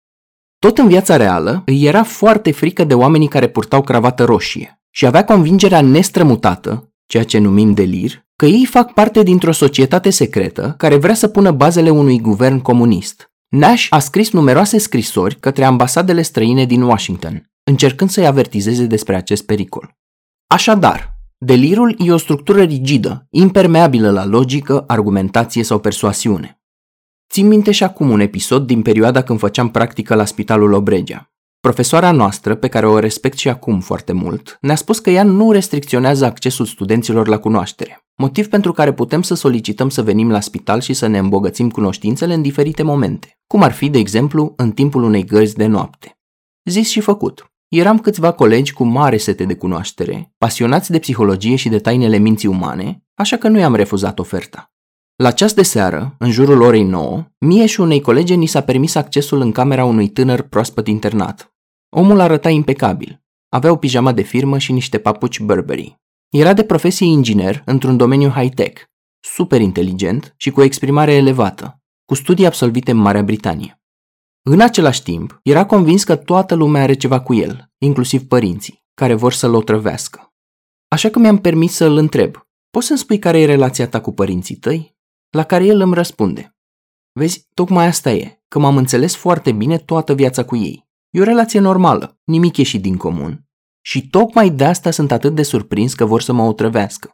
Tot 0.59 0.79
în 0.79 0.89
viața 0.89 1.17
reală, 1.17 1.63
îi 1.67 1.85
era 1.85 2.03
foarte 2.03 2.53
frică 2.53 2.85
de 2.85 2.95
oamenii 2.95 3.29
care 3.29 3.49
purtau 3.49 3.83
cravată 3.83 4.25
roșie 4.25 4.81
și 4.91 5.07
avea 5.07 5.25
convingerea 5.25 5.81
nestrămutată, 5.81 6.93
ceea 7.07 7.25
ce 7.25 7.39
numim 7.39 7.73
delir, 7.73 8.27
că 8.37 8.47
ei 8.47 8.65
fac 8.65 8.93
parte 8.93 9.23
dintr-o 9.23 9.53
societate 9.53 10.11
secretă 10.11 10.75
care 10.79 10.97
vrea 10.97 11.15
să 11.15 11.29
pună 11.29 11.51
bazele 11.51 11.91
unui 11.91 12.21
guvern 12.21 12.59
comunist. 12.59 13.32
Nash 13.55 13.87
a 13.91 13.99
scris 13.99 14.31
numeroase 14.31 14.79
scrisori 14.79 15.41
către 15.41 15.65
ambasadele 15.65 16.23
străine 16.23 16.65
din 16.65 16.83
Washington, 16.83 17.51
încercând 17.65 18.11
să-i 18.11 18.27
avertizeze 18.27 18.87
despre 18.87 19.17
acest 19.17 19.47
pericol. 19.47 19.97
Așadar, 20.47 21.17
delirul 21.39 21.95
e 21.99 22.13
o 22.13 22.17
structură 22.17 22.63
rigidă, 22.63 23.27
impermeabilă 23.31 24.11
la 24.11 24.25
logică, 24.25 24.85
argumentație 24.87 25.63
sau 25.63 25.79
persoasiune. 25.79 26.61
Țin 27.31 27.47
minte 27.47 27.71
și 27.71 27.85
acum 27.85 28.11
un 28.11 28.21
episod 28.21 28.67
din 28.67 28.83
perioada 28.83 29.23
când 29.23 29.39
făceam 29.39 29.71
practică 29.71 30.15
la 30.15 30.25
Spitalul 30.25 30.73
Obregea. 30.73 31.32
Profesoara 31.67 32.13
noastră, 32.13 32.55
pe 32.55 32.69
care 32.69 32.87
o 32.87 32.99
respect 32.99 33.39
și 33.39 33.49
acum 33.49 33.81
foarte 33.81 34.13
mult, 34.13 34.59
ne-a 34.61 34.75
spus 34.75 34.99
că 34.99 35.11
ea 35.11 35.23
nu 35.23 35.53
restricționează 35.53 36.25
accesul 36.25 36.67
studenților 36.67 37.29
la 37.29 37.39
cunoaștere, 37.39 38.05
motiv 38.17 38.49
pentru 38.49 38.73
care 38.73 38.93
putem 38.93 39.23
să 39.23 39.35
solicităm 39.35 39.89
să 39.89 40.03
venim 40.03 40.31
la 40.31 40.41
spital 40.41 40.81
și 40.81 40.93
să 40.93 41.07
ne 41.07 41.19
îmbogățim 41.19 41.71
cunoștințele 41.71 42.35
în 42.35 42.43
diferite 42.43 42.83
momente, 42.83 43.39
cum 43.47 43.63
ar 43.63 43.73
fi, 43.73 43.89
de 43.89 43.99
exemplu, 43.99 44.53
în 44.57 44.71
timpul 44.73 45.03
unei 45.03 45.25
gărzi 45.25 45.55
de 45.55 45.67
noapte. 45.67 46.19
Zis 46.65 46.89
și 46.89 47.01
făcut. 47.01 47.53
Eram 47.69 47.99
câțiva 47.99 48.33
colegi 48.33 48.73
cu 48.73 48.85
mare 48.85 49.17
sete 49.17 49.45
de 49.45 49.55
cunoaștere, 49.55 50.33
pasionați 50.39 50.91
de 50.91 50.99
psihologie 50.99 51.57
și 51.57 51.69
de 51.69 51.79
tainele 51.79 52.17
minții 52.17 52.49
umane, 52.49 53.05
așa 53.15 53.37
că 53.37 53.49
nu 53.49 53.59
i-am 53.59 53.75
refuzat 53.75 54.19
oferta. 54.19 54.73
La 55.17 55.31
ceas 55.31 55.55
de 55.55 55.63
seară, 55.63 56.15
în 56.19 56.31
jurul 56.31 56.61
orei 56.61 56.83
9, 56.83 57.25
mie 57.39 57.67
și 57.67 57.81
unei 57.81 58.01
colege 58.01 58.35
ni 58.35 58.47
s-a 58.47 58.61
permis 58.61 58.95
accesul 58.95 59.41
în 59.41 59.53
camera 59.53 59.85
unui 59.85 60.09
tânăr 60.09 60.43
proaspăt 60.43 60.87
internat. 60.87 61.52
Omul 61.95 62.21
arăta 62.21 62.49
impecabil. 62.49 63.23
Avea 63.49 63.71
o 63.71 63.77
pijama 63.77 64.13
de 64.13 64.23
firmă 64.23 64.59
și 64.59 64.73
niște 64.73 64.99
papuci 64.99 65.41
Burberry. 65.41 65.97
Era 66.31 66.53
de 66.53 66.65
profesie 66.65 67.07
inginer 67.07 67.63
într-un 67.65 67.97
domeniu 67.97 68.29
high-tech, 68.29 68.83
super 69.21 69.61
inteligent 69.61 70.35
și 70.37 70.51
cu 70.51 70.61
o 70.61 70.63
exprimare 70.63 71.13
elevată, 71.13 71.81
cu 72.05 72.15
studii 72.15 72.47
absolvite 72.47 72.91
în 72.91 72.97
Marea 72.97 73.23
Britanie. 73.23 73.83
În 74.43 74.61
același 74.61 75.03
timp, 75.03 75.41
era 75.43 75.67
convins 75.67 76.05
că 76.05 76.17
toată 76.17 76.55
lumea 76.55 76.83
are 76.83 76.95
ceva 76.95 77.21
cu 77.21 77.35
el, 77.35 77.71
inclusiv 77.79 78.27
părinții, 78.27 78.85
care 78.95 79.15
vor 79.15 79.33
să-l 79.33 79.55
otrăvească. 79.55 80.33
Așa 80.89 81.09
că 81.09 81.19
mi-am 81.19 81.39
permis 81.39 81.75
să-l 81.75 81.97
întreb, 81.97 82.37
poți 82.71 82.87
să-mi 82.87 82.99
spui 82.99 83.19
care 83.19 83.41
e 83.41 83.45
relația 83.45 83.89
ta 83.89 84.01
cu 84.01 84.13
părinții 84.13 84.57
tăi? 84.57 84.97
La 85.31 85.45
care 85.45 85.65
el 85.65 85.81
îmi 85.81 85.95
răspunde. 85.95 86.57
Vezi, 87.13 87.49
tocmai 87.55 87.87
asta 87.87 88.11
e, 88.11 88.43
că 88.49 88.59
m-am 88.59 88.77
înțeles 88.77 89.17
foarte 89.17 89.53
bine 89.53 89.79
toată 89.79 90.15
viața 90.15 90.45
cu 90.45 90.57
ei. 90.57 90.91
E 91.15 91.21
o 91.21 91.25
relație 91.25 91.61
normală, 91.61 92.19
nimic 92.25 92.57
ieșit 92.57 92.83
din 92.83 92.97
comun. 92.97 93.45
Și 93.81 94.09
tocmai 94.09 94.51
de 94.51 94.65
asta 94.65 94.91
sunt 94.91 95.13
atât 95.13 95.35
de 95.35 95.43
surprins 95.43 95.95
că 95.95 96.05
vor 96.05 96.21
să 96.21 96.33
mă 96.33 96.43
otrăvească. 96.43 97.11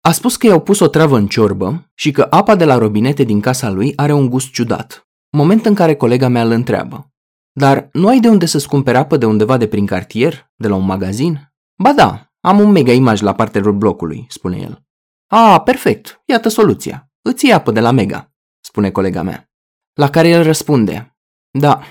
A 0.00 0.12
spus 0.12 0.36
că 0.36 0.46
i-au 0.46 0.60
pus 0.60 0.80
o 0.80 0.88
travă 0.88 1.16
în 1.16 1.26
ciorbă 1.26 1.90
și 1.94 2.10
că 2.10 2.26
apa 2.30 2.56
de 2.56 2.64
la 2.64 2.78
robinete 2.78 3.22
din 3.22 3.40
casa 3.40 3.70
lui 3.70 3.92
are 3.96 4.12
un 4.12 4.30
gust 4.30 4.52
ciudat. 4.52 5.08
Moment 5.30 5.66
în 5.66 5.74
care 5.74 5.94
colega 5.94 6.28
mea 6.28 6.42
îl 6.42 6.50
întreabă. 6.50 7.12
Dar 7.52 7.88
nu 7.92 8.08
ai 8.08 8.20
de 8.20 8.28
unde 8.28 8.46
să-ți 8.46 8.68
cumperi 8.68 8.96
apă 8.96 9.16
de 9.16 9.26
undeva 9.26 9.56
de 9.56 9.68
prin 9.68 9.86
cartier? 9.86 10.52
De 10.56 10.68
la 10.68 10.74
un 10.74 10.84
magazin? 10.84 11.52
Ba 11.82 11.92
da, 11.92 12.32
am 12.40 12.60
un 12.60 12.70
mega 12.70 12.92
imaj 12.92 13.20
la 13.20 13.34
parterul 13.34 13.72
blocului, 13.72 14.26
spune 14.28 14.56
el. 14.56 14.84
A, 15.26 15.60
perfect, 15.60 16.22
iată 16.26 16.48
soluția. 16.48 17.10
Îți 17.22 17.44
iei 17.44 17.54
apă 17.54 17.70
de 17.70 17.80
la 17.80 17.90
Mega, 17.90 18.32
spune 18.60 18.90
colega 18.90 19.22
mea. 19.22 19.50
La 19.92 20.10
care 20.10 20.28
el 20.28 20.42
răspunde, 20.42 21.16
da, 21.58 21.82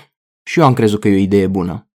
și 0.44 0.58
eu 0.58 0.64
am 0.64 0.72
crezut 0.72 1.00
că 1.00 1.08
e 1.08 1.14
o 1.14 1.18
idee 1.18 1.46
bună. 1.46 1.88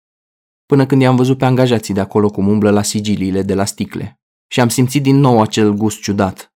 Până 0.66 0.86
când 0.86 1.02
i-am 1.02 1.16
văzut 1.16 1.38
pe 1.38 1.46
angajații 1.46 1.94
de 1.94 2.00
acolo 2.00 2.30
cum 2.30 2.48
umblă 2.48 2.70
la 2.70 2.84
sigiliile 2.84 3.42
de 3.42 3.54
la 3.54 3.66
sticle 3.66 4.20
și 4.48 4.60
am 4.60 4.70
simțit 4.70 5.04
din 5.04 5.16
nou 5.16 5.42
acel 5.42 5.74
gust 5.74 6.02
ciudat. 6.02 6.54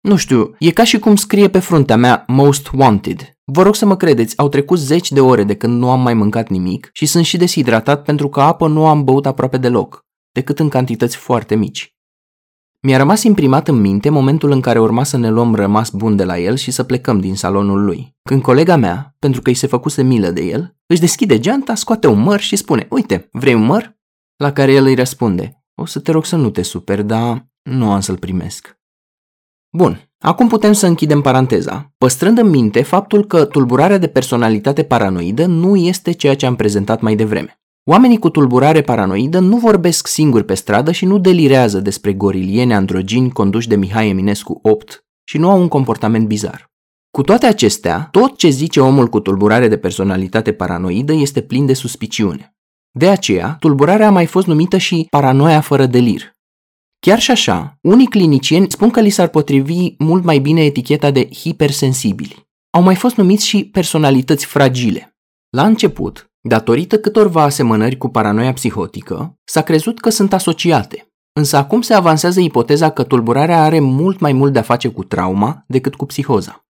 Nu 0.00 0.16
știu, 0.16 0.54
e 0.58 0.70
ca 0.70 0.84
și 0.84 0.98
cum 0.98 1.16
scrie 1.16 1.50
pe 1.50 1.58
fruntea 1.58 1.96
mea 1.96 2.24
Most 2.26 2.70
Wanted. 2.72 3.36
Vă 3.44 3.62
rog 3.62 3.74
să 3.74 3.86
mă 3.86 3.96
credeți, 3.96 4.38
au 4.38 4.48
trecut 4.48 4.78
zeci 4.78 5.12
de 5.12 5.20
ore 5.20 5.44
de 5.44 5.56
când 5.56 5.78
nu 5.78 5.90
am 5.90 6.00
mai 6.00 6.14
mâncat 6.14 6.48
nimic 6.48 6.90
și 6.92 7.06
sunt 7.06 7.24
și 7.24 7.36
deshidratat 7.36 8.02
pentru 8.04 8.28
că 8.28 8.40
apă 8.40 8.68
nu 8.68 8.86
am 8.86 9.04
băut 9.04 9.26
aproape 9.26 9.56
deloc, 9.56 10.06
decât 10.32 10.58
în 10.58 10.68
cantități 10.68 11.16
foarte 11.16 11.54
mici. 11.54 11.96
Mi-a 12.84 12.96
rămas 12.96 13.22
imprimat 13.22 13.68
în 13.68 13.80
minte 13.80 14.08
momentul 14.08 14.50
în 14.50 14.60
care 14.60 14.80
urma 14.80 15.04
să 15.04 15.16
ne 15.16 15.30
luăm 15.30 15.54
rămas 15.54 15.90
bun 15.90 16.16
de 16.16 16.24
la 16.24 16.38
el 16.38 16.56
și 16.56 16.70
să 16.70 16.82
plecăm 16.82 17.20
din 17.20 17.36
salonul 17.36 17.84
lui. 17.84 18.16
Când 18.22 18.42
colega 18.42 18.76
mea, 18.76 19.16
pentru 19.18 19.40
că 19.42 19.48
îi 19.48 19.54
se 19.54 19.66
făcuse 19.66 20.02
milă 20.02 20.30
de 20.30 20.42
el, 20.42 20.76
își 20.86 21.00
deschide 21.00 21.38
geanta, 21.38 21.74
scoate 21.74 22.06
un 22.06 22.18
măr 22.18 22.40
și 22.40 22.56
spune, 22.56 22.86
uite, 22.90 23.28
vrei 23.32 23.54
un 23.54 23.64
măr? 23.64 23.98
La 24.36 24.52
care 24.52 24.72
el 24.72 24.84
îi 24.84 24.94
răspunde, 24.94 25.64
o 25.74 25.84
să 25.84 26.00
te 26.00 26.10
rog 26.10 26.24
să 26.24 26.36
nu 26.36 26.50
te 26.50 26.62
super, 26.62 27.02
dar 27.02 27.46
nu 27.62 27.92
am 27.92 28.00
să-l 28.00 28.16
primesc. 28.16 28.78
Bun, 29.76 30.10
acum 30.18 30.48
putem 30.48 30.72
să 30.72 30.86
închidem 30.86 31.20
paranteza, 31.20 31.92
păstrând 31.98 32.38
în 32.38 32.48
minte 32.48 32.82
faptul 32.82 33.26
că 33.26 33.44
tulburarea 33.44 33.98
de 33.98 34.08
personalitate 34.08 34.84
paranoidă 34.84 35.46
nu 35.46 35.76
este 35.76 36.12
ceea 36.12 36.36
ce 36.36 36.46
am 36.46 36.56
prezentat 36.56 37.00
mai 37.00 37.16
devreme. 37.16 37.61
Oamenii 37.84 38.18
cu 38.18 38.30
tulburare 38.30 38.82
paranoidă 38.82 39.38
nu 39.38 39.56
vorbesc 39.56 40.06
singuri 40.06 40.44
pe 40.44 40.54
stradă 40.54 40.92
și 40.92 41.04
nu 41.04 41.18
delirează 41.18 41.80
despre 41.80 42.12
gorilieni 42.12 42.74
androgini 42.74 43.30
conduși 43.30 43.68
de 43.68 43.76
Mihai 43.76 44.08
Eminescu 44.08 44.58
8 44.62 45.04
și 45.24 45.38
nu 45.38 45.50
au 45.50 45.60
un 45.60 45.68
comportament 45.68 46.26
bizar. 46.26 46.70
Cu 47.10 47.22
toate 47.22 47.46
acestea, 47.46 48.08
tot 48.10 48.36
ce 48.36 48.48
zice 48.48 48.80
omul 48.80 49.08
cu 49.08 49.20
tulburare 49.20 49.68
de 49.68 49.78
personalitate 49.78 50.52
paranoidă 50.52 51.12
este 51.12 51.40
plin 51.40 51.66
de 51.66 51.72
suspiciune. 51.72 52.54
De 52.90 53.08
aceea, 53.08 53.56
tulburarea 53.60 54.06
a 54.06 54.10
mai 54.10 54.26
fost 54.26 54.46
numită 54.46 54.76
și 54.76 55.06
paranoia 55.10 55.60
fără 55.60 55.86
delir. 55.86 56.32
Chiar 56.98 57.18
și 57.18 57.30
așa, 57.30 57.78
unii 57.80 58.06
clinicieni 58.06 58.70
spun 58.70 58.90
că 58.90 59.00
li 59.00 59.10
s-ar 59.10 59.28
potrivi 59.28 59.94
mult 59.98 60.24
mai 60.24 60.38
bine 60.38 60.64
eticheta 60.64 61.10
de 61.10 61.28
hipersensibili. 61.32 62.46
Au 62.70 62.82
mai 62.82 62.94
fost 62.94 63.16
numiți 63.16 63.46
și 63.46 63.64
personalități 63.64 64.46
fragile. 64.46 65.16
La 65.50 65.66
început, 65.66 66.31
Datorită 66.44 66.98
câtorva 66.98 67.42
asemănări 67.42 67.96
cu 67.96 68.08
paranoia 68.08 68.52
psihotică, 68.52 69.34
s-a 69.44 69.62
crezut 69.62 70.00
că 70.00 70.10
sunt 70.10 70.32
asociate, 70.32 71.12
însă 71.32 71.56
acum 71.56 71.82
se 71.82 71.94
avansează 71.94 72.40
ipoteza 72.40 72.90
că 72.90 73.02
tulburarea 73.02 73.62
are 73.62 73.80
mult 73.80 74.20
mai 74.20 74.32
mult 74.32 74.52
de-a 74.52 74.62
face 74.62 74.88
cu 74.88 75.04
trauma 75.04 75.64
decât 75.66 75.94
cu 75.94 76.06
psihoza. 76.06 76.64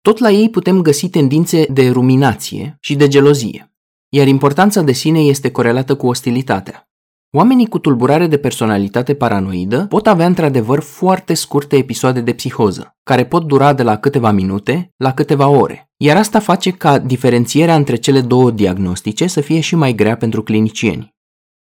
Tot 0.00 0.18
la 0.18 0.30
ei 0.30 0.50
putem 0.50 0.82
găsi 0.82 1.08
tendințe 1.08 1.66
de 1.66 1.90
ruminație 1.90 2.76
și 2.80 2.96
de 2.96 3.08
gelozie, 3.08 3.72
iar 4.08 4.26
importanța 4.26 4.82
de 4.82 4.92
sine 4.92 5.20
este 5.20 5.50
corelată 5.50 5.96
cu 5.96 6.06
ostilitatea. 6.06 6.87
Oamenii 7.30 7.66
cu 7.66 7.78
tulburare 7.78 8.26
de 8.26 8.38
personalitate 8.38 9.14
paranoidă 9.14 9.86
pot 9.88 10.06
avea 10.06 10.26
într-adevăr 10.26 10.80
foarte 10.80 11.34
scurte 11.34 11.76
episoade 11.76 12.20
de 12.20 12.32
psihoză, 12.32 12.96
care 13.02 13.26
pot 13.26 13.44
dura 13.44 13.72
de 13.72 13.82
la 13.82 13.96
câteva 13.96 14.30
minute 14.30 14.90
la 14.96 15.12
câteva 15.12 15.48
ore, 15.48 15.90
iar 15.96 16.16
asta 16.16 16.38
face 16.38 16.70
ca 16.70 16.98
diferențierea 16.98 17.74
între 17.74 17.96
cele 17.96 18.20
două 18.20 18.50
diagnostice 18.50 19.26
să 19.26 19.40
fie 19.40 19.60
și 19.60 19.74
mai 19.74 19.94
grea 19.94 20.16
pentru 20.16 20.42
clinicieni. 20.42 21.14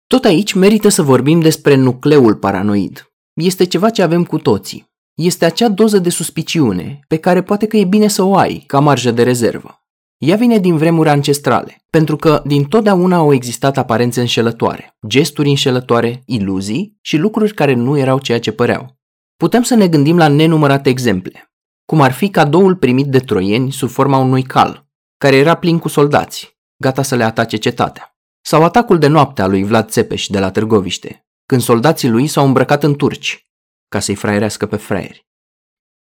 Tot 0.08 0.24
aici 0.26 0.54
merită 0.54 0.90
să 0.90 1.02
vorbim 1.02 1.40
despre 1.40 1.76
nucleul 1.76 2.36
paranoid. 2.36 3.12
Este 3.34 3.66
ceva 3.66 3.90
ce 3.90 4.02
avem 4.02 4.24
cu 4.24 4.38
toții. 4.38 4.86
Este 5.14 5.46
acea 5.46 5.70
doză 5.70 6.00
de 6.00 6.10
suspiciune 6.10 7.00
pe 7.08 7.18
care 7.18 7.42
poate 7.44 7.66
că 7.68 7.78
e 7.78 7.84
bine 7.84 8.08
să 8.08 8.24
o 8.24 8.36
ai 8.36 8.64
ca 8.68 8.80
marjă 8.80 9.12
de 9.12 9.24
rezervă. 9.24 9.87
Ea 10.18 10.36
vine 10.36 10.58
din 10.58 10.78
vremuri 10.78 11.10
ancestrale, 11.10 11.84
pentru 11.90 12.16
că 12.16 12.42
din 12.46 12.64
totdeauna 12.64 13.16
au 13.16 13.34
existat 13.34 13.78
aparențe 13.78 14.20
înșelătoare, 14.20 14.98
gesturi 15.08 15.50
înșelătoare, 15.50 16.22
iluzii 16.26 16.98
și 17.02 17.18
lucruri 17.18 17.54
care 17.54 17.74
nu 17.74 17.98
erau 17.98 18.20
ceea 18.20 18.40
ce 18.40 18.52
păreau. 18.52 18.98
Putem 19.36 19.64
să 19.64 19.76
ne 19.76 19.88
gândim 19.88 20.18
la 20.18 20.28
nenumărate 20.28 20.90
exemple, 20.90 21.52
cum 21.86 22.02
ar 22.02 22.12
fi 22.12 22.30
cadoul 22.30 22.76
primit 22.76 23.06
de 23.06 23.20
troieni 23.20 23.72
sub 23.72 23.90
forma 23.90 24.18
unui 24.18 24.44
cal, 24.44 24.88
care 25.18 25.36
era 25.36 25.56
plin 25.56 25.80
cu 25.80 25.88
soldați, 25.88 26.58
gata 26.82 27.02
să 27.02 27.16
le 27.16 27.24
atace 27.24 27.58
cetatea. 27.58 28.18
Sau 28.42 28.64
atacul 28.64 29.00
de 29.00 29.08
noapte 29.08 29.42
al 29.42 29.50
lui 29.50 29.64
Vlad 29.64 29.90
Țepeș 29.90 30.28
de 30.28 30.40
la 30.40 30.52
Târgoviște, 30.52 31.28
când 31.46 31.62
soldații 31.62 32.10
lui 32.10 32.28
s-au 32.28 32.46
îmbrăcat 32.46 32.84
în 32.84 32.96
turci, 32.96 33.48
ca 33.88 34.00
să-i 34.00 34.16
fraierească 34.16 34.66
pe 34.66 34.76
fraieri. 34.76 35.28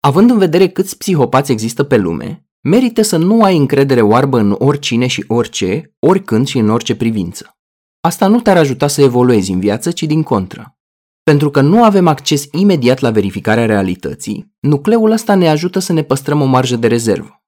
Având 0.00 0.30
în 0.30 0.38
vedere 0.38 0.68
câți 0.68 0.98
psihopați 0.98 1.52
există 1.52 1.84
pe 1.84 1.96
lume, 1.96 2.41
Merită 2.64 3.02
să 3.02 3.16
nu 3.16 3.42
ai 3.42 3.56
încredere 3.56 4.00
oarbă 4.00 4.38
în 4.38 4.54
oricine 4.58 5.06
și 5.06 5.24
orice, 5.28 5.94
oricând 5.98 6.46
și 6.46 6.58
în 6.58 6.70
orice 6.70 6.96
privință. 6.96 7.56
Asta 8.00 8.26
nu 8.26 8.40
te-ar 8.40 8.56
ajuta 8.56 8.86
să 8.86 9.02
evoluezi 9.02 9.52
în 9.52 9.60
viață, 9.60 9.90
ci 9.90 10.02
din 10.02 10.22
contră. 10.22 10.76
Pentru 11.22 11.50
că 11.50 11.60
nu 11.60 11.84
avem 11.84 12.06
acces 12.06 12.48
imediat 12.52 12.98
la 12.98 13.10
verificarea 13.10 13.66
realității, 13.66 14.54
nucleul 14.60 15.10
ăsta 15.10 15.34
ne 15.34 15.48
ajută 15.48 15.78
să 15.78 15.92
ne 15.92 16.02
păstrăm 16.02 16.40
o 16.40 16.44
marjă 16.44 16.76
de 16.76 16.86
rezervă. 16.86 17.42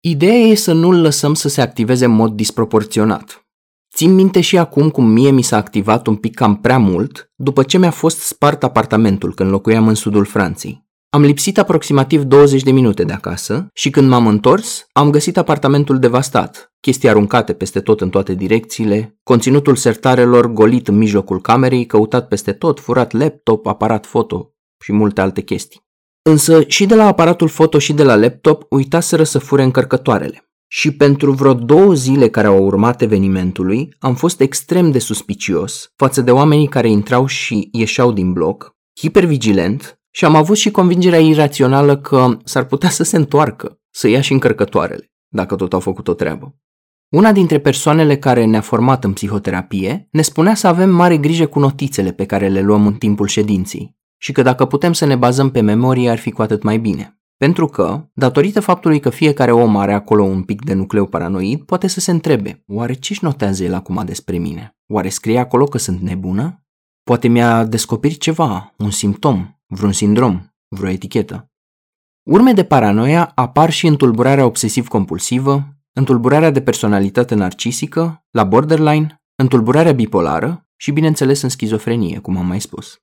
Ideea 0.00 0.38
e 0.38 0.54
să 0.54 0.72
nu-l 0.72 1.00
lăsăm 1.00 1.34
să 1.34 1.48
se 1.48 1.60
activeze 1.60 2.04
în 2.04 2.10
mod 2.10 2.32
disproporționat. 2.32 3.46
Țin 3.94 4.14
minte 4.14 4.40
și 4.40 4.58
acum 4.58 4.90
cum 4.90 5.06
mie 5.06 5.30
mi 5.30 5.42
s-a 5.42 5.56
activat 5.56 6.06
un 6.06 6.16
pic 6.16 6.34
cam 6.34 6.60
prea 6.60 6.78
mult 6.78 7.32
după 7.34 7.62
ce 7.62 7.78
mi-a 7.78 7.90
fost 7.90 8.18
spart 8.18 8.62
apartamentul 8.62 9.34
când 9.34 9.50
locuiam 9.50 9.88
în 9.88 9.94
sudul 9.94 10.24
Franței. 10.24 10.85
Am 11.10 11.22
lipsit 11.22 11.58
aproximativ 11.58 12.22
20 12.22 12.62
de 12.62 12.70
minute 12.70 13.04
de 13.04 13.12
acasă 13.12 13.68
și 13.74 13.90
când 13.90 14.08
m-am 14.08 14.26
întors, 14.26 14.86
am 14.92 15.10
găsit 15.10 15.36
apartamentul 15.36 15.98
devastat, 15.98 16.72
chestii 16.80 17.08
aruncate 17.08 17.52
peste 17.52 17.80
tot 17.80 18.00
în 18.00 18.10
toate 18.10 18.34
direcțiile, 18.34 19.18
conținutul 19.22 19.76
sertarelor 19.76 20.46
golit 20.52 20.88
în 20.88 20.96
mijlocul 20.96 21.40
camerei, 21.40 21.86
căutat 21.86 22.28
peste 22.28 22.52
tot, 22.52 22.80
furat 22.80 23.12
laptop, 23.12 23.66
aparat 23.66 24.06
foto 24.06 24.54
și 24.84 24.92
multe 24.92 25.20
alte 25.20 25.40
chestii. 25.40 25.84
Însă 26.22 26.64
și 26.66 26.86
de 26.86 26.94
la 26.94 27.06
aparatul 27.06 27.48
foto 27.48 27.78
și 27.78 27.92
de 27.92 28.02
la 28.02 28.14
laptop 28.14 28.66
uitaseră 28.68 29.22
să 29.22 29.38
fure 29.38 29.62
încărcătoarele. 29.62 30.40
Și 30.68 30.90
pentru 30.90 31.32
vreo 31.32 31.54
două 31.54 31.94
zile 31.94 32.28
care 32.28 32.46
au 32.46 32.64
urmat 32.64 33.02
evenimentului, 33.02 33.94
am 33.98 34.14
fost 34.14 34.40
extrem 34.40 34.90
de 34.90 34.98
suspicios 34.98 35.92
față 35.96 36.20
de 36.20 36.30
oamenii 36.30 36.68
care 36.68 36.88
intrau 36.88 37.26
și 37.26 37.68
ieșeau 37.72 38.12
din 38.12 38.32
bloc, 38.32 38.76
hipervigilent 39.00 39.95
și 40.16 40.24
am 40.24 40.34
avut 40.34 40.56
și 40.56 40.70
convingerea 40.70 41.20
irațională 41.20 41.96
că 41.96 42.36
s-ar 42.44 42.64
putea 42.64 42.88
să 42.88 43.02
se 43.02 43.16
întoarcă, 43.16 43.80
să 43.90 44.08
ia 44.08 44.20
și 44.20 44.32
încărcătoarele, 44.32 45.12
dacă 45.28 45.56
tot 45.56 45.72
au 45.72 45.80
făcut 45.80 46.08
o 46.08 46.14
treabă. 46.14 46.56
Una 47.08 47.32
dintre 47.32 47.58
persoanele 47.58 48.18
care 48.18 48.44
ne-a 48.44 48.60
format 48.60 49.04
în 49.04 49.12
psihoterapie 49.12 50.08
ne 50.10 50.22
spunea 50.22 50.54
să 50.54 50.66
avem 50.66 50.90
mare 50.90 51.16
grijă 51.16 51.46
cu 51.46 51.58
notițele 51.58 52.12
pe 52.12 52.26
care 52.26 52.48
le 52.48 52.60
luăm 52.60 52.86
în 52.86 52.94
timpul 52.94 53.26
ședinței 53.26 53.96
și 54.16 54.32
că 54.32 54.42
dacă 54.42 54.64
putem 54.64 54.92
să 54.92 55.04
ne 55.04 55.16
bazăm 55.16 55.50
pe 55.50 55.60
memorie 55.60 56.10
ar 56.10 56.18
fi 56.18 56.30
cu 56.30 56.42
atât 56.42 56.62
mai 56.62 56.78
bine. 56.78 57.20
Pentru 57.36 57.66
că, 57.66 58.08
datorită 58.14 58.60
faptului 58.60 59.00
că 59.00 59.10
fiecare 59.10 59.52
om 59.52 59.76
are 59.76 59.92
acolo 59.92 60.22
un 60.22 60.42
pic 60.42 60.64
de 60.64 60.74
nucleu 60.74 61.06
paranoid, 61.06 61.62
poate 61.62 61.86
să 61.86 62.00
se 62.00 62.10
întrebe, 62.10 62.64
oare 62.66 62.92
ce-și 62.92 63.24
notează 63.24 63.64
el 63.64 63.74
acum 63.74 64.02
despre 64.04 64.38
mine? 64.38 64.76
Oare 64.86 65.08
scrie 65.08 65.38
acolo 65.38 65.64
că 65.64 65.78
sunt 65.78 66.00
nebună? 66.00 66.66
Poate 67.02 67.28
mi-a 67.28 67.64
descoperit 67.64 68.20
ceva, 68.20 68.74
un 68.76 68.90
simptom, 68.90 69.55
vreun 69.66 69.92
sindrom, 69.92 70.46
vreo 70.68 70.90
etichetă. 70.90 71.50
Urme 72.22 72.52
de 72.52 72.64
paranoia 72.64 73.32
apar 73.34 73.70
și 73.70 73.86
în 73.86 73.96
tulburarea 73.96 74.44
obsesiv-compulsivă, 74.44 75.76
în 75.92 76.04
tulburarea 76.04 76.50
de 76.50 76.62
personalitate 76.62 77.34
narcisică, 77.34 78.24
la 78.30 78.44
borderline, 78.44 79.22
în 79.34 79.48
tulburarea 79.48 79.92
bipolară 79.92 80.68
și, 80.76 80.90
bineînțeles, 80.90 81.42
în 81.42 81.48
schizofrenie, 81.48 82.18
cum 82.18 82.36
am 82.36 82.46
mai 82.46 82.60
spus. 82.60 83.00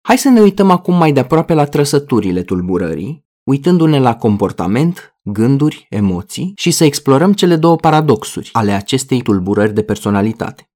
Hai 0.00 0.18
să 0.18 0.28
ne 0.28 0.40
uităm 0.40 0.70
acum 0.70 0.96
mai 0.96 1.12
de 1.12 1.20
aproape 1.20 1.54
la 1.54 1.64
trăsăturile 1.64 2.42
tulburării, 2.42 3.26
uitându-ne 3.42 3.98
la 3.98 4.16
comportament, 4.16 5.18
gânduri, 5.22 5.86
emoții 5.90 6.52
și 6.56 6.70
să 6.70 6.84
explorăm 6.84 7.32
cele 7.32 7.56
două 7.56 7.76
paradoxuri 7.76 8.50
ale 8.52 8.72
acestei 8.72 9.22
tulburări 9.22 9.74
de 9.74 9.82
personalitate. 9.82 10.70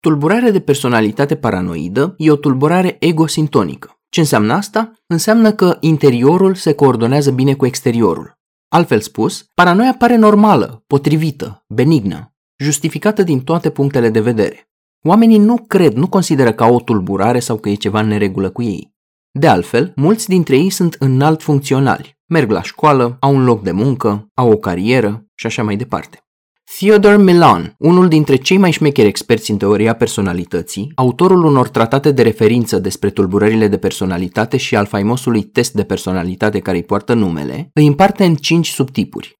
Tulburarea 0.00 0.50
de 0.50 0.60
personalitate 0.60 1.36
paranoidă 1.36 2.14
e 2.16 2.30
o 2.30 2.36
tulburare 2.36 2.96
egosintonică. 3.00 3.97
Ce 4.08 4.20
înseamnă 4.20 4.52
asta? 4.52 4.92
Înseamnă 5.06 5.52
că 5.52 5.76
interiorul 5.80 6.54
se 6.54 6.72
coordonează 6.72 7.30
bine 7.30 7.54
cu 7.54 7.66
exteriorul. 7.66 8.36
Altfel 8.68 9.00
spus, 9.00 9.46
paranoia 9.54 9.94
pare 9.98 10.16
normală, 10.16 10.82
potrivită, 10.86 11.64
benignă, 11.68 12.32
justificată 12.56 13.22
din 13.22 13.40
toate 13.40 13.70
punctele 13.70 14.10
de 14.10 14.20
vedere. 14.20 14.68
Oamenii 15.06 15.38
nu 15.38 15.64
cred, 15.66 15.92
nu 15.92 16.08
consideră 16.08 16.52
ca 16.52 16.66
o 16.66 16.80
tulburare 16.80 17.38
sau 17.38 17.56
că 17.56 17.68
e 17.68 17.74
ceva 17.74 18.00
în 18.00 18.06
neregulă 18.06 18.50
cu 18.50 18.62
ei. 18.62 18.92
De 19.38 19.48
altfel, 19.48 19.92
mulți 19.96 20.28
dintre 20.28 20.56
ei 20.56 20.70
sunt 20.70 20.96
înalt 20.98 21.42
funcționali, 21.42 22.18
merg 22.26 22.50
la 22.50 22.62
școală, 22.62 23.16
au 23.20 23.34
un 23.34 23.44
loc 23.44 23.62
de 23.62 23.70
muncă, 23.70 24.26
au 24.34 24.50
o 24.50 24.56
carieră 24.56 25.26
și 25.34 25.46
așa 25.46 25.62
mai 25.62 25.76
departe. 25.76 26.27
Theodore 26.76 27.18
Milan, 27.18 27.74
unul 27.78 28.08
dintre 28.08 28.36
cei 28.36 28.56
mai 28.56 28.70
șmecheri 28.70 29.08
experți 29.08 29.50
în 29.50 29.56
teoria 29.56 29.94
personalității, 29.94 30.92
autorul 30.94 31.44
unor 31.44 31.68
tratate 31.68 32.10
de 32.10 32.22
referință 32.22 32.78
despre 32.78 33.10
tulburările 33.10 33.68
de 33.68 33.76
personalitate 33.78 34.56
și 34.56 34.76
al 34.76 34.86
faimosului 34.86 35.42
test 35.42 35.72
de 35.72 35.84
personalitate 35.84 36.58
care 36.58 36.76
îi 36.76 36.82
poartă 36.82 37.14
numele, 37.14 37.70
îi 37.72 37.86
împarte 37.86 38.24
în 38.24 38.34
cinci 38.34 38.68
subtipuri. 38.68 39.38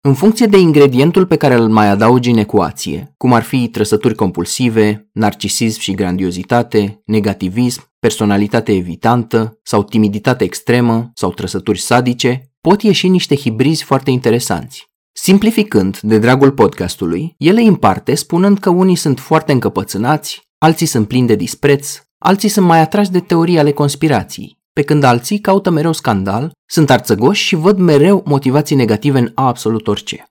În 0.00 0.14
funcție 0.14 0.46
de 0.46 0.58
ingredientul 0.58 1.26
pe 1.26 1.36
care 1.36 1.54
îl 1.54 1.68
mai 1.68 1.88
adaugi 1.88 2.30
în 2.30 2.36
ecuație, 2.36 3.14
cum 3.16 3.32
ar 3.32 3.42
fi 3.42 3.68
trăsături 3.68 4.14
compulsive, 4.14 5.08
narcisism 5.12 5.80
și 5.80 5.94
grandiozitate, 5.94 7.02
negativism, 7.04 7.82
personalitate 7.98 8.72
evitantă 8.72 9.60
sau 9.62 9.82
timiditate 9.82 10.44
extremă 10.44 11.10
sau 11.14 11.32
trăsături 11.32 11.80
sadice, 11.80 12.52
pot 12.60 12.82
ieși 12.82 13.08
niște 13.08 13.36
hibrizi 13.36 13.84
foarte 13.84 14.10
interesanți. 14.10 14.94
Simplificând, 15.18 15.98
de 16.00 16.18
dragul 16.18 16.52
podcastului, 16.52 17.34
ele 17.38 17.60
împarte 17.60 18.14
spunând 18.14 18.58
că 18.58 18.70
unii 18.70 18.96
sunt 18.96 19.18
foarte 19.18 19.52
încăpățânați, 19.52 20.48
alții 20.58 20.86
sunt 20.86 21.08
plini 21.08 21.26
de 21.26 21.34
dispreț, 21.34 22.02
alții 22.18 22.48
sunt 22.48 22.66
mai 22.66 22.80
atrași 22.80 23.10
de 23.10 23.20
teorii 23.20 23.58
ale 23.58 23.72
conspirației, 23.72 24.58
pe 24.72 24.82
când 24.82 25.02
alții 25.02 25.38
caută 25.38 25.70
mereu 25.70 25.92
scandal, 25.92 26.52
sunt 26.66 26.90
arțăgoși 26.90 27.44
și 27.44 27.54
văd 27.54 27.78
mereu 27.78 28.22
motivații 28.26 28.76
negative 28.76 29.18
în 29.18 29.30
absolut 29.34 29.86
orice. 29.86 30.24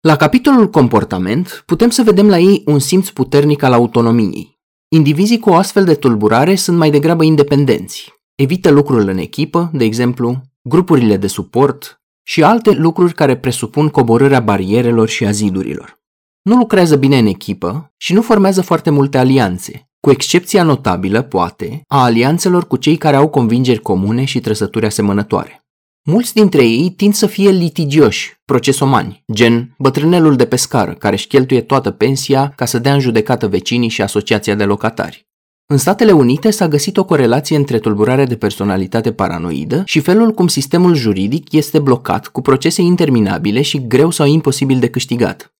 La 0.00 0.16
capitolul 0.16 0.70
comportament, 0.70 1.62
putem 1.66 1.90
să 1.90 2.02
vedem 2.02 2.28
la 2.28 2.38
ei 2.38 2.62
un 2.66 2.78
simț 2.78 3.08
puternic 3.08 3.62
al 3.62 3.72
autonomiei. 3.72 4.58
Indivizii 4.88 5.38
cu 5.38 5.50
o 5.50 5.54
astfel 5.54 5.84
de 5.84 5.94
tulburare 5.94 6.54
sunt 6.54 6.76
mai 6.76 6.90
degrabă 6.90 7.24
independenți. 7.24 8.12
Evită 8.34 8.70
lucrul 8.70 9.08
în 9.08 9.18
echipă, 9.18 9.70
de 9.72 9.84
exemplu, 9.84 10.42
grupurile 10.62 11.16
de 11.16 11.26
suport, 11.26 12.01
și 12.22 12.42
alte 12.42 12.70
lucruri 12.70 13.14
care 13.14 13.36
presupun 13.36 13.88
coborârea 13.88 14.40
barierelor 14.40 15.08
și 15.08 15.24
a 15.26 15.30
zidurilor. 15.30 16.00
Nu 16.42 16.56
lucrează 16.56 16.96
bine 16.96 17.18
în 17.18 17.26
echipă 17.26 17.92
și 17.96 18.12
nu 18.12 18.22
formează 18.22 18.62
foarte 18.62 18.90
multe 18.90 19.18
alianțe, 19.18 19.88
cu 20.00 20.10
excepția 20.10 20.62
notabilă, 20.62 21.22
poate, 21.22 21.82
a 21.86 22.02
alianțelor 22.02 22.66
cu 22.66 22.76
cei 22.76 22.96
care 22.96 23.16
au 23.16 23.28
convingeri 23.28 23.80
comune 23.80 24.24
și 24.24 24.40
trăsături 24.40 24.86
asemănătoare. 24.86 25.64
Mulți 26.04 26.34
dintre 26.34 26.64
ei 26.64 26.90
tind 26.90 27.14
să 27.14 27.26
fie 27.26 27.50
litigioși, 27.50 28.40
procesomani, 28.44 29.24
gen 29.32 29.74
bătrânelul 29.78 30.36
de 30.36 30.46
pescar 30.46 30.94
care 30.94 31.14
își 31.14 31.26
cheltuie 31.26 31.60
toată 31.60 31.90
pensia 31.90 32.52
ca 32.56 32.64
să 32.64 32.78
dea 32.78 32.94
în 32.94 33.00
judecată 33.00 33.48
vecinii 33.48 33.88
și 33.88 34.02
asociația 34.02 34.54
de 34.54 34.64
locatari. 34.64 35.26
În 35.66 35.76
Statele 35.76 36.12
Unite 36.12 36.50
s-a 36.50 36.68
găsit 36.68 36.96
o 36.96 37.04
corelație 37.04 37.56
între 37.56 37.78
tulburarea 37.78 38.26
de 38.26 38.36
personalitate 38.36 39.12
paranoidă 39.12 39.82
și 39.84 40.00
felul 40.00 40.32
cum 40.32 40.48
sistemul 40.48 40.94
juridic 40.94 41.52
este 41.52 41.78
blocat 41.78 42.26
cu 42.26 42.40
procese 42.40 42.82
interminabile 42.82 43.62
și 43.62 43.86
greu 43.86 44.10
sau 44.10 44.26
imposibil 44.26 44.78
de 44.78 44.90
câștigat. 44.90 45.54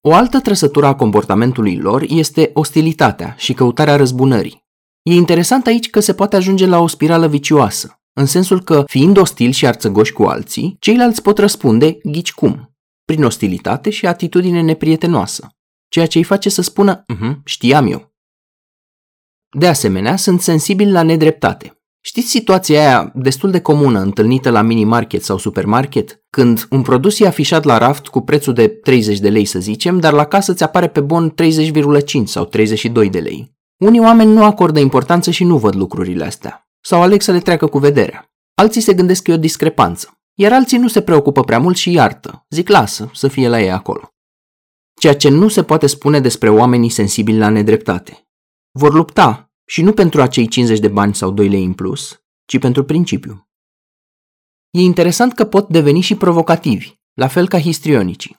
O 0.00 0.14
altă 0.14 0.40
trăsătură 0.40 0.86
a 0.86 0.94
comportamentului 0.94 1.76
lor 1.76 2.04
este 2.08 2.50
ostilitatea 2.54 3.34
și 3.38 3.52
căutarea 3.52 3.96
răzbunării. 3.96 4.64
E 5.02 5.12
interesant 5.12 5.66
aici 5.66 5.90
că 5.90 6.00
se 6.00 6.14
poate 6.14 6.36
ajunge 6.36 6.66
la 6.66 6.78
o 6.78 6.86
spirală 6.86 7.28
vicioasă, 7.28 8.00
în 8.12 8.26
sensul 8.26 8.62
că, 8.62 8.84
fiind 8.86 9.16
ostil 9.16 9.50
și 9.50 9.66
arțăgoși 9.66 10.12
cu 10.12 10.22
alții, 10.22 10.76
ceilalți 10.80 11.22
pot 11.22 11.38
răspunde 11.38 11.98
ghici 12.02 12.32
cum, 12.32 12.74
prin 13.04 13.24
ostilitate 13.24 13.90
și 13.90 14.06
atitudine 14.06 14.60
neprietenoasă, 14.60 15.48
ceea 15.88 16.06
ce 16.06 16.18
îi 16.18 16.24
face 16.24 16.48
să 16.48 16.62
spună, 16.62 17.04
uh-huh, 17.14 17.34
știam 17.44 17.86
eu, 17.86 18.13
de 19.54 19.66
asemenea, 19.66 20.16
sunt 20.16 20.40
sensibil 20.40 20.92
la 20.92 21.02
nedreptate. 21.02 21.78
Știți 22.00 22.28
situația 22.28 22.78
aia 22.78 23.12
destul 23.14 23.50
de 23.50 23.60
comună 23.60 24.00
întâlnită 24.00 24.50
la 24.50 24.62
mini-market 24.62 25.24
sau 25.24 25.38
supermarket? 25.38 26.22
Când 26.30 26.66
un 26.70 26.82
produs 26.82 27.20
e 27.20 27.26
afișat 27.26 27.64
la 27.64 27.78
raft 27.78 28.06
cu 28.06 28.20
prețul 28.20 28.52
de 28.52 28.68
30 28.68 29.18
de 29.18 29.28
lei 29.28 29.44
să 29.44 29.58
zicem, 29.58 30.00
dar 30.00 30.12
la 30.12 30.24
casă 30.24 30.54
ți 30.54 30.62
apare 30.62 30.88
pe 30.88 31.00
bon 31.00 31.34
30,5 31.42 32.24
sau 32.24 32.44
32 32.44 33.10
de 33.10 33.18
lei. 33.18 33.52
Unii 33.76 34.00
oameni 34.00 34.32
nu 34.32 34.44
acordă 34.44 34.80
importanță 34.80 35.30
și 35.30 35.44
nu 35.44 35.58
văd 35.58 35.74
lucrurile 35.74 36.24
astea. 36.24 36.68
Sau 36.80 37.02
aleg 37.02 37.20
să 37.20 37.32
le 37.32 37.40
treacă 37.40 37.66
cu 37.66 37.78
vederea. 37.78 38.32
Alții 38.54 38.80
se 38.80 38.94
gândesc 38.94 39.22
că 39.22 39.30
e 39.30 39.34
o 39.34 39.38
discrepanță. 39.38 40.18
Iar 40.34 40.52
alții 40.52 40.78
nu 40.78 40.88
se 40.88 41.00
preocupă 41.00 41.44
prea 41.44 41.58
mult 41.58 41.76
și 41.76 41.92
iartă. 41.92 42.46
Zic 42.50 42.68
lasă, 42.68 43.10
să 43.12 43.28
fie 43.28 43.48
la 43.48 43.60
ei 43.60 43.70
acolo. 43.70 44.08
Ceea 45.00 45.16
ce 45.16 45.28
nu 45.28 45.48
se 45.48 45.62
poate 45.62 45.86
spune 45.86 46.20
despre 46.20 46.48
oamenii 46.48 46.88
sensibili 46.88 47.38
la 47.38 47.48
nedreptate. 47.48 48.28
Vor 48.78 48.92
lupta 48.92 49.52
și 49.64 49.82
nu 49.82 49.92
pentru 49.92 50.22
acei 50.22 50.46
50 50.46 50.78
de 50.78 50.88
bani 50.88 51.14
sau 51.14 51.30
2 51.30 51.48
lei 51.48 51.64
în 51.64 51.72
plus, 51.72 52.22
ci 52.44 52.58
pentru 52.58 52.84
principiu. 52.84 53.48
E 54.70 54.80
interesant 54.80 55.32
că 55.32 55.44
pot 55.44 55.68
deveni 55.68 56.00
și 56.00 56.14
provocativi, 56.14 56.94
la 57.12 57.26
fel 57.26 57.48
ca 57.48 57.60
histrionicii. 57.60 58.36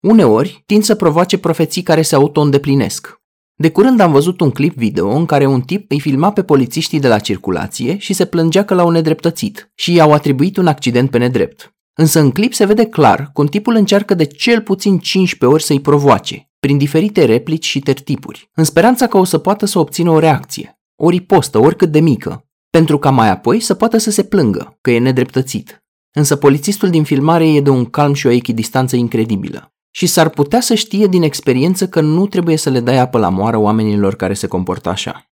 Uneori 0.00 0.62
tind 0.66 0.82
să 0.82 0.94
provoace 0.94 1.38
profeții 1.38 1.82
care 1.82 2.02
se 2.02 2.14
auto-îndeplinesc. 2.14 3.20
De 3.54 3.70
curând 3.70 4.00
am 4.00 4.12
văzut 4.12 4.40
un 4.40 4.50
clip 4.50 4.76
video 4.76 5.08
în 5.08 5.26
care 5.26 5.46
un 5.46 5.60
tip 5.60 5.90
îi 5.90 6.00
filma 6.00 6.32
pe 6.32 6.42
polițiștii 6.42 7.00
de 7.00 7.08
la 7.08 7.18
circulație 7.18 7.98
și 7.98 8.12
se 8.12 8.26
plângea 8.26 8.64
că 8.64 8.74
l-au 8.74 8.90
nedreptățit 8.90 9.72
și 9.74 9.92
i-au 9.92 10.12
atribuit 10.12 10.56
un 10.56 10.66
accident 10.66 11.10
pe 11.10 11.18
nedrept. 11.18 11.76
Însă 11.94 12.20
în 12.20 12.30
clip 12.30 12.54
se 12.54 12.64
vede 12.64 12.86
clar 12.86 13.30
cum 13.32 13.46
tipul 13.46 13.74
încearcă 13.74 14.14
de 14.14 14.24
cel 14.24 14.62
puțin 14.62 14.98
15 14.98 15.56
ori 15.56 15.62
să-i 15.62 15.80
provoace, 15.80 16.47
prin 16.58 16.78
diferite 16.78 17.24
replici 17.24 17.66
și 17.66 17.80
tertipuri, 17.80 18.50
în 18.54 18.64
speranța 18.64 19.06
că 19.06 19.16
o 19.16 19.24
să 19.24 19.38
poată 19.38 19.66
să 19.66 19.78
obțină 19.78 20.10
o 20.10 20.18
reacție, 20.18 20.80
o 20.96 21.08
ripostă, 21.08 21.58
oricât 21.58 21.90
de 21.90 22.00
mică, 22.00 22.48
pentru 22.70 22.98
ca 22.98 23.10
mai 23.10 23.28
apoi 23.28 23.60
să 23.60 23.74
poată 23.74 23.98
să 23.98 24.10
se 24.10 24.24
plângă 24.24 24.78
că 24.80 24.90
e 24.90 24.98
nedreptățit. 24.98 25.82
însă 26.12 26.36
polițistul 26.36 26.90
din 26.90 27.04
filmare 27.04 27.48
e 27.48 27.60
de 27.60 27.70
un 27.70 27.84
calm 27.84 28.14
și 28.14 28.26
o 28.26 28.30
echidistanță 28.30 28.96
incredibilă. 28.96 29.72
Și 29.90 30.06
s-ar 30.06 30.28
putea 30.28 30.60
să 30.60 30.74
știe 30.74 31.06
din 31.06 31.22
experiență 31.22 31.88
că 31.88 32.00
nu 32.00 32.26
trebuie 32.26 32.56
să 32.56 32.70
le 32.70 32.80
dai 32.80 32.98
apă 32.98 33.18
la 33.18 33.28
moară 33.28 33.56
oamenilor 33.56 34.16
care 34.16 34.34
se 34.34 34.46
comportă 34.46 34.88
așa. 34.88 35.30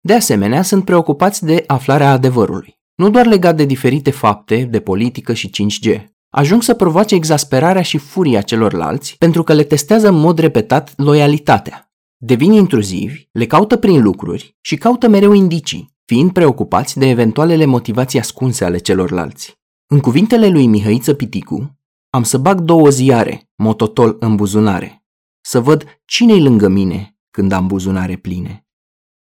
De 0.00 0.14
asemenea, 0.14 0.62
sunt 0.62 0.84
preocupați 0.84 1.44
de 1.44 1.64
aflarea 1.66 2.10
adevărului, 2.10 2.80
nu 2.94 3.10
doar 3.10 3.26
legat 3.26 3.56
de 3.56 3.64
diferite 3.64 4.10
fapte, 4.10 4.64
de 4.64 4.80
politică 4.80 5.32
și 5.32 5.50
5G. 5.50 6.13
Ajung 6.36 6.62
să 6.62 6.74
provoace 6.74 7.14
exasperarea 7.14 7.82
și 7.82 7.98
furia 7.98 8.42
celorlalți 8.42 9.16
pentru 9.18 9.42
că 9.42 9.52
le 9.52 9.64
testează 9.64 10.08
în 10.08 10.14
mod 10.14 10.38
repetat 10.38 10.92
loialitatea. 10.96 11.92
Devin 12.16 12.52
intruzivi, 12.52 13.28
le 13.32 13.46
caută 13.46 13.76
prin 13.76 14.02
lucruri 14.02 14.56
și 14.60 14.76
caută 14.76 15.08
mereu 15.08 15.32
indicii, 15.32 15.94
fiind 16.04 16.32
preocupați 16.32 16.98
de 16.98 17.06
eventualele 17.06 17.64
motivații 17.64 18.18
ascunse 18.18 18.64
ale 18.64 18.78
celorlalți. 18.78 19.58
În 19.86 20.00
cuvintele 20.00 20.48
lui 20.48 20.66
Mihăiță 20.66 21.14
Piticu, 21.14 21.78
am 22.10 22.22
să 22.22 22.38
bag 22.38 22.60
două 22.60 22.88
ziare, 22.88 23.50
mototol 23.56 24.16
în 24.20 24.36
buzunare, 24.36 25.04
să 25.40 25.60
văd 25.60 26.00
cine-i 26.04 26.42
lângă 26.42 26.68
mine 26.68 27.16
când 27.30 27.52
am 27.52 27.66
buzunare 27.66 28.16
pline. 28.16 28.66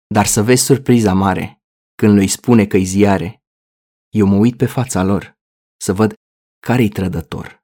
Dar 0.07 0.25
să 0.25 0.43
vezi 0.43 0.63
surpriza 0.63 1.13
mare 1.13 1.61
când 1.95 2.13
lui 2.13 2.27
spune 2.27 2.65
că-i 2.65 2.83
ziare. 2.83 3.43
Eu 4.09 4.25
mă 4.27 4.35
uit 4.35 4.57
pe 4.57 4.65
fața 4.65 5.03
lor 5.03 5.37
să 5.77 5.93
văd 5.93 6.13
care-i 6.65 6.89
trădător. 6.89 7.63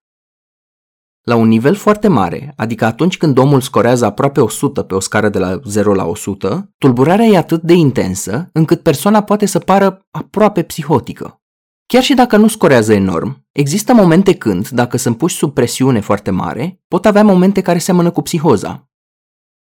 La 1.22 1.36
un 1.36 1.48
nivel 1.48 1.76
foarte 1.76 2.08
mare, 2.08 2.54
adică 2.56 2.86
atunci 2.86 3.18
când 3.18 3.38
omul 3.38 3.62
scorează 3.62 4.06
aproape 4.06 4.42
100 4.42 4.84
pe 4.84 4.96
o 4.96 5.00
scară 5.00 5.30
de 5.30 5.40
la 5.40 5.60
0 5.64 5.94
la 5.94 6.06
100, 6.06 6.74
tulburarea 6.78 7.26
e 7.26 7.38
atât 7.38 7.62
de 7.62 7.74
intensă 7.74 8.50
încât 8.54 8.82
persoana 8.82 9.24
poate 9.24 9.46
să 9.46 9.60
pară 9.60 10.08
aproape 10.12 10.64
psihotică. 10.64 11.42
Chiar 11.86 12.04
și 12.04 12.14
dacă 12.14 12.38
nu 12.38 12.48
scorează 12.48 12.94
enorm, 12.94 13.48
există 13.52 13.94
momente 13.94 14.36
când, 14.36 14.70
dacă 14.70 14.98
sunt 14.98 15.18
puși 15.18 15.36
sub 15.36 15.54
presiune 15.54 16.00
foarte 16.00 16.32
mare, 16.32 16.82
pot 16.88 17.06
avea 17.06 17.24
momente 17.24 17.62
care 17.62 17.78
seamănă 17.78 18.12
cu 18.12 18.22
psihoza. 18.22 18.90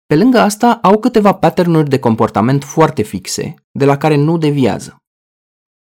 Pe 0.07 0.17
lângă 0.17 0.39
asta, 0.39 0.79
au 0.83 0.99
câteva 0.99 1.33
patternuri 1.33 1.89
de 1.89 1.99
comportament 1.99 2.65
foarte 2.65 3.03
fixe, 3.03 3.55
de 3.71 3.85
la 3.85 3.97
care 3.97 4.17
nu 4.17 4.39
deviază. 4.39 5.00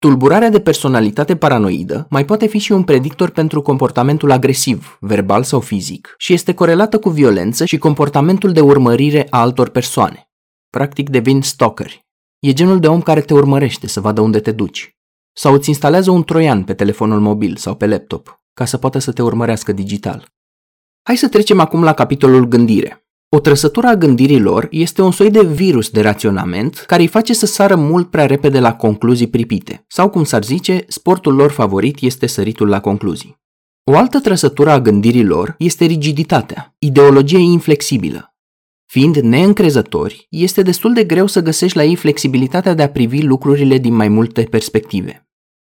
Tulburarea 0.02 0.50
de 0.50 0.60
personalitate 0.60 1.36
paranoidă 1.36 2.08
mai 2.10 2.26
poate 2.26 2.48
fi 2.48 2.58
și 2.58 2.72
un 2.72 2.84
predictor 2.84 3.30
pentru 3.30 3.62
comportamentul 3.62 4.32
agresiv, 4.32 4.98
verbal 5.00 5.44
sau 5.44 5.60
fizic, 5.60 6.16
și 6.18 6.34
este 6.34 6.54
corelată 6.54 7.00
cu 7.00 7.10
violență 7.10 7.66
și 7.66 7.78
comportamentul 7.78 8.52
de 8.52 8.62
urmărire 8.62 9.28
a 9.30 9.40
altor 9.40 9.70
persoane. 9.70 10.30
Practic 10.70 11.10
devin 11.10 11.42
stalkeri. 11.42 12.06
E 12.40 12.54
genul 12.54 12.80
de 12.80 12.88
om 12.88 13.02
care 13.02 13.22
te 13.22 13.34
urmărește 13.34 13.88
să 13.88 14.00
vadă 14.00 14.22
unde 14.22 14.40
te 14.40 14.52
duci. 14.52 14.98
Sau 15.34 15.54
îți 15.54 15.70
instalează 15.70 16.12
un 16.12 16.24
troian 16.24 16.64
pe 16.64 16.74
telefonul 16.74 17.20
mobil 17.20 17.56
sau 17.56 17.76
pe 17.76 17.86
laptop, 17.86 18.42
ca 18.54 18.66
să 18.66 18.78
poată 18.78 19.00
să 19.00 19.12
te 19.12 19.22
urmărească 19.22 19.72
digital. 19.72 20.28
Hai 21.04 21.16
să 21.16 21.28
trecem 21.28 21.60
acum 21.60 21.84
la 21.84 21.94
capitolul 21.94 22.46
gândire. 22.46 23.06
O 23.34 23.40
trăsătură 23.40 23.88
a 23.88 23.96
gândirii 23.96 24.40
lor 24.40 24.68
este 24.72 25.02
un 25.02 25.12
soi 25.12 25.30
de 25.32 25.44
virus 25.44 25.90
de 25.90 26.02
raționament 26.02 26.76
care 26.88 27.02
îi 27.02 27.08
face 27.08 27.34
să 27.34 27.46
sară 27.46 27.76
mult 27.76 28.10
prea 28.10 28.26
repede 28.26 28.60
la 28.60 28.76
concluzii 28.76 29.28
pripite, 29.28 29.86
sau 29.88 30.10
cum 30.10 30.24
s-ar 30.24 30.44
zice, 30.44 30.86
sportul 30.88 31.36
lor 31.36 31.52
favorit 31.52 32.02
este 32.02 32.28
săritul 32.28 32.68
la 32.68 32.80
concluzii. 32.80 33.40
O 33.84 33.98
altă 33.98 34.20
trăsătură 34.20 34.70
a 34.70 34.80
gândirii 34.80 35.24
lor 35.24 35.56
este 35.58 35.86
rigiditatea, 35.86 36.76
ideologie 36.80 37.38
inflexibilă. 37.38 38.36
Fiind 38.86 39.16
neîncrezători, 39.16 40.28
este 40.30 40.62
destul 40.62 40.94
de 40.94 41.04
greu 41.04 41.28
să 41.28 41.42
găsești 41.42 41.78
la 41.78 41.84
ei 41.84 41.96
flexibilitatea 41.96 42.74
de 42.74 42.84
a 42.84 42.90
privi 42.90 43.22
lucrurile 43.22 43.78
din 43.78 43.94
mai 43.94 44.08
multe 44.08 44.44
perspective. 44.44 45.31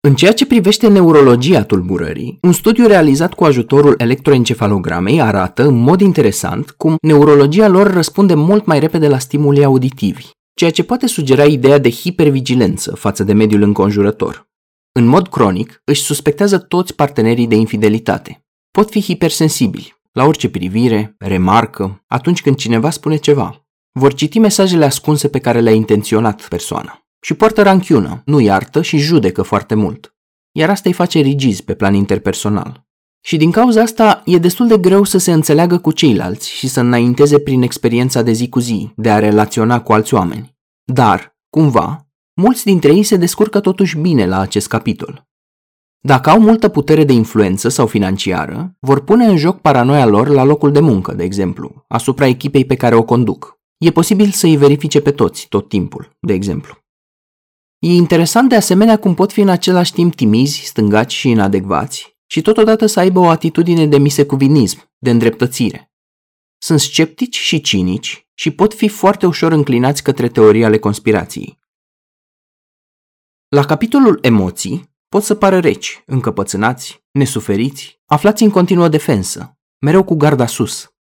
În 0.07 0.14
ceea 0.14 0.33
ce 0.33 0.47
privește 0.47 0.88
neurologia 0.88 1.64
tulburării, 1.64 2.38
un 2.42 2.53
studiu 2.53 2.87
realizat 2.87 3.35
cu 3.35 3.45
ajutorul 3.45 3.95
electroencefalogramei 3.99 5.21
arată 5.21 5.66
în 5.66 5.75
mod 5.75 6.01
interesant 6.01 6.71
cum 6.71 6.97
neurologia 7.03 7.69
lor 7.69 7.92
răspunde 7.92 8.35
mult 8.35 8.66
mai 8.66 8.79
repede 8.79 9.09
la 9.09 9.19
stimuli 9.19 9.64
auditivi, 9.64 10.31
ceea 10.55 10.71
ce 10.71 10.85
poate 10.85 11.07
sugera 11.07 11.45
ideea 11.45 11.79
de 11.79 11.90
hipervigilență 11.90 12.95
față 12.95 13.25
de 13.25 13.33
mediul 13.33 13.62
înconjurător. 13.62 14.49
În 14.92 15.07
mod 15.07 15.29
cronic, 15.29 15.81
își 15.85 16.03
suspectează 16.03 16.59
toți 16.59 16.95
partenerii 16.95 17.47
de 17.47 17.55
infidelitate. 17.55 18.45
Pot 18.71 18.90
fi 18.90 19.01
hipersensibili, 19.01 19.95
la 20.12 20.25
orice 20.25 20.49
privire, 20.49 21.14
remarcă, 21.19 22.05
atunci 22.07 22.42
când 22.42 22.57
cineva 22.57 22.90
spune 22.90 23.16
ceva. 23.16 23.66
Vor 23.92 24.14
citi 24.14 24.38
mesajele 24.38 24.85
ascunse 24.85 25.29
pe 25.29 25.38
care 25.38 25.61
le-a 25.61 25.75
intenționat 25.75 26.49
persoana 26.49 27.06
și 27.27 27.35
poartă 27.35 27.62
ranchiună, 27.62 28.23
nu 28.25 28.41
iartă 28.41 28.83
și 28.83 28.99
judecă 28.99 29.43
foarte 29.43 29.75
mult. 29.75 30.15
Iar 30.53 30.71
asta 30.71 30.89
îi 30.89 30.95
face 30.95 31.19
rigizi 31.19 31.65
pe 31.65 31.75
plan 31.75 31.95
interpersonal. 31.95 32.87
Și 33.21 33.37
din 33.37 33.51
cauza 33.51 33.83
asta 33.83 34.23
e 34.25 34.39
destul 34.39 34.67
de 34.67 34.79
greu 34.79 35.05
să 35.05 35.19
se 35.19 35.33
înțeleagă 35.33 35.79
cu 35.79 35.93
ceilalți 35.93 36.51
și 36.51 36.69
să 36.69 36.81
înainteze 36.81 37.39
prin 37.39 37.62
experiența 37.62 38.23
de 38.23 38.33
zi 38.33 38.49
cu 38.49 38.59
zi, 38.59 38.93
de 38.97 39.11
a 39.11 39.19
relaționa 39.19 39.83
cu 39.83 39.93
alți 39.93 40.15
oameni. 40.15 40.57
Dar, 40.85 41.37
cumva, 41.51 42.09
mulți 42.35 42.65
dintre 42.65 42.93
ei 42.95 43.03
se 43.03 43.17
descurcă 43.17 43.61
totuși 43.61 43.99
bine 43.99 44.27
la 44.27 44.41
acest 44.41 44.69
capitol. 44.69 45.29
Dacă 46.01 46.31
au 46.31 46.41
multă 46.41 46.69
putere 46.69 47.05
de 47.05 47.12
influență 47.12 47.69
sau 47.69 47.87
financiară, 47.87 48.77
vor 48.81 49.05
pune 49.05 49.25
în 49.25 49.37
joc 49.37 49.61
paranoia 49.61 50.07
lor 50.07 50.29
la 50.29 50.45
locul 50.45 50.73
de 50.73 50.81
muncă, 50.81 51.12
de 51.12 51.25
exemplu, 51.25 51.85
asupra 51.89 52.27
echipei 52.27 52.65
pe 52.65 52.77
care 52.77 52.95
o 52.95 53.03
conduc. 53.03 53.61
E 53.79 53.91
posibil 53.91 54.31
să 54.31 54.47
îi 54.47 54.57
verifice 54.57 55.01
pe 55.01 55.11
toți, 55.11 55.47
tot 55.49 55.69
timpul, 55.69 56.17
de 56.21 56.33
exemplu. 56.33 56.85
E 57.87 57.92
interesant 57.92 58.49
de 58.49 58.55
asemenea 58.55 58.99
cum 58.99 59.14
pot 59.14 59.33
fi 59.33 59.40
în 59.40 59.49
același 59.49 59.92
timp 59.92 60.14
timizi, 60.14 60.64
stângaci 60.64 61.12
și 61.12 61.29
inadecvați 61.29 62.16
și 62.27 62.42
totodată 62.42 62.87
să 62.87 63.01
aibă 63.01 63.18
o 63.18 63.29
atitudine 63.29 63.87
de 63.87 63.99
misecuvinism, 63.99 64.92
de 64.99 65.11
îndreptățire. 65.11 65.92
Sunt 66.59 66.81
sceptici 66.81 67.37
și 67.37 67.61
cinici 67.61 68.29
și 68.35 68.51
pot 68.51 68.75
fi 68.75 68.88
foarte 68.88 69.27
ușor 69.27 69.53
înclinați 69.53 70.03
către 70.03 70.29
teorii 70.29 70.64
ale 70.64 70.79
conspirației. 70.79 71.59
La 73.49 73.64
capitolul 73.64 74.18
emoții 74.22 74.94
pot 75.09 75.22
să 75.22 75.35
pară 75.35 75.59
reci, 75.59 76.03
încăpățânați, 76.07 77.05
nesuferiți, 77.11 78.01
aflați 78.05 78.42
în 78.42 78.51
continuă 78.51 78.88
defensă, 78.88 79.59
mereu 79.79 80.05
cu 80.05 80.14
garda 80.14 80.46
sus. 80.46 80.95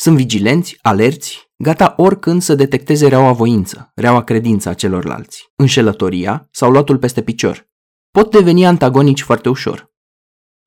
Sunt 0.00 0.16
vigilenți, 0.16 0.78
alerți, 0.82 1.50
gata 1.56 1.94
oricând 1.96 2.42
să 2.42 2.54
detecteze 2.54 3.08
reaua 3.08 3.32
voință, 3.32 3.92
reaua 3.94 4.24
credință 4.24 4.68
a 4.68 4.74
celorlalți, 4.74 5.52
înșelătoria 5.56 6.48
sau 6.50 6.70
luatul 6.70 6.98
peste 6.98 7.22
picior. 7.22 7.68
Pot 8.10 8.30
deveni 8.30 8.66
antagonici 8.66 9.22
foarte 9.22 9.48
ușor. 9.48 9.92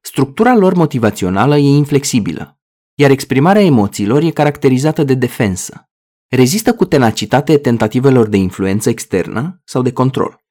Structura 0.03 0.55
lor 0.55 0.73
motivațională 0.73 1.57
e 1.57 1.67
inflexibilă, 1.67 2.59
iar 2.95 3.09
exprimarea 3.09 3.61
emoțiilor 3.61 4.21
e 4.23 4.29
caracterizată 4.29 5.03
de 5.03 5.13
defensă. 5.13 5.89
Rezistă 6.27 6.73
cu 6.73 6.85
tenacitate 6.85 7.57
tentativelor 7.57 8.27
de 8.27 8.37
influență 8.37 8.89
externă 8.89 9.61
sau 9.65 9.81
de 9.81 9.91
control. 9.91 10.43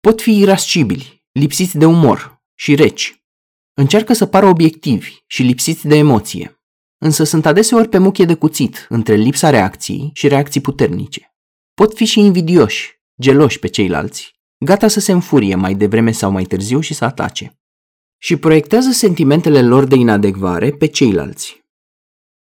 Pot 0.00 0.20
fi 0.20 0.38
irascibili, 0.38 1.24
lipsiți 1.32 1.78
de 1.78 1.86
umor 1.86 2.42
și 2.54 2.74
reci. 2.74 3.24
Încearcă 3.74 4.12
să 4.12 4.26
pară 4.26 4.46
obiectivi 4.46 5.16
și 5.26 5.42
lipsiți 5.42 5.86
de 5.86 5.96
emoție, 5.96 6.58
însă 7.04 7.24
sunt 7.24 7.46
adeseori 7.46 7.88
pe 7.88 7.98
muchie 7.98 8.24
de 8.24 8.34
cuțit 8.34 8.86
între 8.88 9.14
lipsa 9.14 9.50
reacției 9.50 10.10
și 10.14 10.28
reacții 10.28 10.60
puternice. 10.60 11.34
Pot 11.74 11.94
fi 11.94 12.04
și 12.04 12.20
invidioși, 12.20 13.00
geloși 13.20 13.58
pe 13.58 13.68
ceilalți, 13.68 14.34
gata 14.64 14.88
să 14.88 15.00
se 15.00 15.12
înfurie 15.12 15.54
mai 15.54 15.74
devreme 15.74 16.10
sau 16.10 16.30
mai 16.30 16.44
târziu 16.44 16.80
și 16.80 16.94
să 16.94 17.04
atace. 17.04 17.58
Și 18.18 18.36
proiectează 18.36 18.90
sentimentele 18.90 19.62
lor 19.62 19.84
de 19.84 19.94
inadecvare 19.94 20.70
pe 20.70 20.86
ceilalți. 20.86 21.64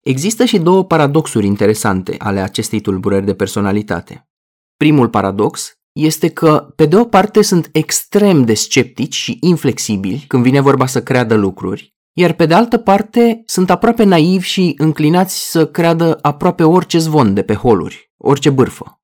Există 0.05 0.45
și 0.45 0.57
două 0.57 0.85
paradoxuri 0.85 1.45
interesante 1.45 2.15
ale 2.17 2.39
acestei 2.39 2.81
tulburări 2.81 3.25
de 3.25 3.33
personalitate. 3.33 4.29
Primul 4.77 5.09
paradox 5.09 5.73
este 5.91 6.29
că, 6.29 6.73
pe 6.75 6.85
de 6.85 6.95
o 6.95 7.05
parte, 7.05 7.41
sunt 7.41 7.69
extrem 7.71 8.43
de 8.43 8.53
sceptici 8.53 9.15
și 9.15 9.37
inflexibili 9.41 10.25
când 10.27 10.43
vine 10.43 10.59
vorba 10.59 10.85
să 10.85 11.03
creadă 11.03 11.35
lucruri, 11.35 11.97
iar 12.13 12.33
pe 12.33 12.45
de 12.45 12.53
altă 12.53 12.77
parte 12.77 13.43
sunt 13.45 13.69
aproape 13.69 14.03
naivi 14.03 14.45
și 14.45 14.73
înclinați 14.77 15.49
să 15.51 15.67
creadă 15.67 16.19
aproape 16.21 16.63
orice 16.63 16.97
zvon 16.97 17.33
de 17.33 17.41
pe 17.41 17.53
holuri, 17.53 18.11
orice 18.17 18.49
bârfă. 18.49 18.99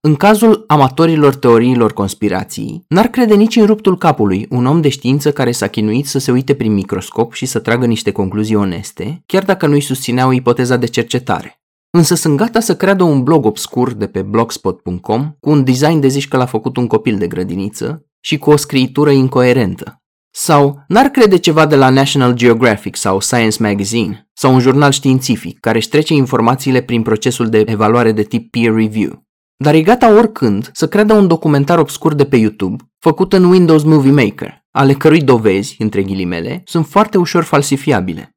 În 0.00 0.14
cazul 0.14 0.64
amatorilor 0.66 1.34
teoriilor 1.34 1.92
conspirației, 1.92 2.84
n-ar 2.88 3.06
crede 3.06 3.34
nici 3.34 3.56
în 3.56 3.66
ruptul 3.66 3.98
capului 3.98 4.46
un 4.50 4.66
om 4.66 4.80
de 4.80 4.88
știință 4.88 5.32
care 5.32 5.52
s-a 5.52 5.68
chinuit 5.68 6.06
să 6.06 6.18
se 6.18 6.30
uite 6.30 6.54
prin 6.54 6.72
microscop 6.72 7.32
și 7.32 7.46
să 7.46 7.58
tragă 7.58 7.86
niște 7.86 8.10
concluzii 8.10 8.54
oneste, 8.54 9.22
chiar 9.26 9.44
dacă 9.44 9.66
nu-i 9.66 9.80
susțineau 9.80 10.30
ipoteza 10.30 10.76
de 10.76 10.86
cercetare. 10.86 11.60
Însă 11.90 12.14
sunt 12.14 12.36
gata 12.36 12.60
să 12.60 12.76
creadă 12.76 13.02
un 13.02 13.22
blog 13.22 13.44
obscur 13.44 13.92
de 13.92 14.06
pe 14.06 14.22
blogspot.com 14.22 15.36
cu 15.40 15.50
un 15.50 15.64
design 15.64 16.00
de 16.00 16.08
zici 16.08 16.28
că 16.28 16.36
l-a 16.36 16.46
făcut 16.46 16.76
un 16.76 16.86
copil 16.86 17.18
de 17.18 17.26
grădiniță 17.26 18.06
și 18.20 18.38
cu 18.38 18.50
o 18.50 18.56
scriitură 18.56 19.10
incoerentă, 19.10 20.02
sau 20.40 20.84
n-ar 20.88 21.06
crede 21.06 21.36
ceva 21.36 21.66
de 21.66 21.76
la 21.76 21.88
National 21.88 22.32
Geographic 22.32 22.96
sau 22.96 23.20
Science 23.20 23.62
Magazine 23.62 24.28
sau 24.32 24.54
un 24.54 24.60
jurnal 24.60 24.90
științific 24.90 25.60
care 25.60 25.76
își 25.76 25.88
trece 25.88 26.14
informațiile 26.14 26.80
prin 26.80 27.02
procesul 27.02 27.48
de 27.48 27.64
evaluare 27.66 28.12
de 28.12 28.22
tip 28.22 28.50
peer 28.50 28.74
review. 28.74 29.26
Dar 29.56 29.74
e 29.74 29.82
gata 29.82 30.14
oricând 30.14 30.70
să 30.72 30.88
creadă 30.88 31.14
un 31.14 31.26
documentar 31.26 31.78
obscur 31.78 32.14
de 32.14 32.24
pe 32.24 32.36
YouTube, 32.36 32.84
făcut 32.98 33.32
în 33.32 33.44
Windows 33.44 33.82
Movie 33.82 34.10
Maker, 34.10 34.64
ale 34.70 34.92
cărui 34.92 35.22
dovezi, 35.22 35.76
între 35.78 36.02
ghilimele, 36.02 36.62
sunt 36.64 36.86
foarte 36.86 37.18
ușor 37.18 37.44
falsifiabile. 37.44 38.36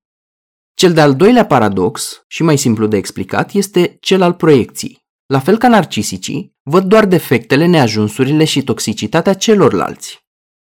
Cel 0.74 0.94
de-al 0.94 1.16
doilea 1.16 1.46
paradox, 1.46 2.24
și 2.28 2.44
mai 2.44 2.58
simplu 2.58 2.88
de 2.88 2.98
explicat, 2.98 3.54
este 3.54 3.98
cel 4.00 4.22
al 4.22 4.34
proiecției. 4.34 4.98
La 5.26 5.40
fel 5.40 5.58
ca 5.58 5.68
narcisicii, 5.68 6.54
văd 6.64 6.84
doar 6.84 7.06
defectele, 7.06 7.66
neajunsurile 7.66 8.44
și 8.44 8.64
toxicitatea 8.64 9.34
celorlalți, 9.34 10.21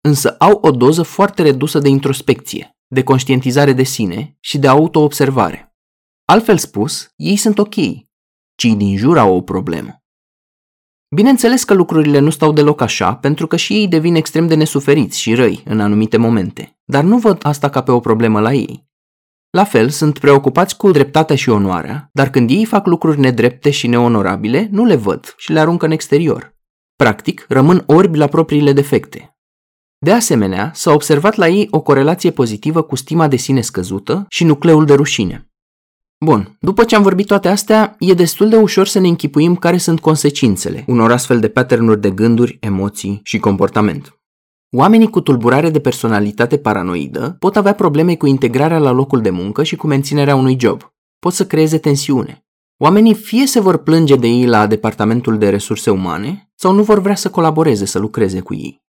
însă 0.06 0.30
au 0.38 0.58
o 0.62 0.70
doză 0.70 1.02
foarte 1.02 1.42
redusă 1.42 1.78
de 1.78 1.88
introspecție, 1.88 2.76
de 2.86 3.02
conștientizare 3.02 3.72
de 3.72 3.82
sine 3.82 4.36
și 4.40 4.58
de 4.58 4.68
autoobservare. 4.68 5.76
Altfel 6.24 6.58
spus, 6.58 7.12
ei 7.16 7.36
sunt 7.36 7.58
ok, 7.58 7.74
cei 8.54 8.74
din 8.76 8.96
jur 8.96 9.18
au 9.18 9.36
o 9.36 9.40
problemă. 9.40 10.02
Bineînțeles 11.14 11.64
că 11.64 11.74
lucrurile 11.74 12.18
nu 12.18 12.30
stau 12.30 12.52
deloc 12.52 12.80
așa, 12.80 13.14
pentru 13.14 13.46
că 13.46 13.56
și 13.56 13.72
ei 13.72 13.88
devin 13.88 14.14
extrem 14.14 14.46
de 14.46 14.54
nesuferiți 14.54 15.20
și 15.20 15.34
răi 15.34 15.62
în 15.64 15.80
anumite 15.80 16.16
momente, 16.16 16.78
dar 16.84 17.04
nu 17.04 17.18
văd 17.18 17.38
asta 17.42 17.68
ca 17.68 17.82
pe 17.82 17.90
o 17.90 18.00
problemă 18.00 18.40
la 18.40 18.52
ei. 18.52 18.88
La 19.50 19.64
fel, 19.64 19.88
sunt 19.88 20.18
preocupați 20.18 20.76
cu 20.76 20.90
dreptatea 20.90 21.36
și 21.36 21.48
onoarea, 21.48 22.08
dar 22.12 22.30
când 22.30 22.50
ei 22.50 22.64
fac 22.64 22.86
lucruri 22.86 23.20
nedrepte 23.20 23.70
și 23.70 23.86
neonorabile, 23.86 24.68
nu 24.70 24.84
le 24.84 24.96
văd 24.96 25.34
și 25.36 25.52
le 25.52 25.60
aruncă 25.60 25.84
în 25.84 25.90
exterior. 25.90 26.54
Practic, 26.96 27.44
rămân 27.48 27.82
orbi 27.86 28.18
la 28.18 28.26
propriile 28.26 28.72
defecte. 28.72 29.35
De 29.98 30.12
asemenea, 30.12 30.70
s-a 30.74 30.92
observat 30.92 31.34
la 31.34 31.48
ei 31.48 31.68
o 31.70 31.80
corelație 31.80 32.30
pozitivă 32.30 32.82
cu 32.82 32.96
stima 32.96 33.28
de 33.28 33.36
sine 33.36 33.60
scăzută 33.60 34.26
și 34.28 34.44
nucleul 34.44 34.84
de 34.84 34.94
rușine. 34.94 35.50
Bun, 36.24 36.56
după 36.60 36.84
ce 36.84 36.96
am 36.96 37.02
vorbit 37.02 37.26
toate 37.26 37.48
astea, 37.48 37.96
e 37.98 38.14
destul 38.14 38.48
de 38.48 38.56
ușor 38.56 38.86
să 38.86 38.98
ne 38.98 39.08
închipuim 39.08 39.56
care 39.56 39.76
sunt 39.76 40.00
consecințele 40.00 40.84
unor 40.86 41.12
astfel 41.12 41.40
de 41.40 41.48
patternuri 41.48 42.00
de 42.00 42.10
gânduri, 42.10 42.58
emoții 42.60 43.20
și 43.24 43.38
comportament. 43.38 44.18
Oamenii 44.76 45.10
cu 45.10 45.20
tulburare 45.20 45.70
de 45.70 45.80
personalitate 45.80 46.58
paranoidă 46.58 47.36
pot 47.38 47.56
avea 47.56 47.72
probleme 47.72 48.16
cu 48.16 48.26
integrarea 48.26 48.78
la 48.78 48.90
locul 48.90 49.20
de 49.20 49.30
muncă 49.30 49.62
și 49.62 49.76
cu 49.76 49.86
menținerea 49.86 50.34
unui 50.34 50.56
job. 50.60 50.94
Pot 51.18 51.32
să 51.32 51.46
creeze 51.46 51.78
tensiune. 51.78 52.44
Oamenii 52.78 53.14
fie 53.14 53.46
se 53.46 53.60
vor 53.60 53.82
plânge 53.82 54.16
de 54.16 54.26
ei 54.26 54.46
la 54.46 54.66
departamentul 54.66 55.38
de 55.38 55.48
resurse 55.48 55.90
umane 55.90 56.50
sau 56.54 56.72
nu 56.72 56.82
vor 56.82 57.00
vrea 57.00 57.14
să 57.14 57.30
colaboreze, 57.30 57.84
să 57.84 57.98
lucreze 57.98 58.40
cu 58.40 58.54
ei. 58.54 58.84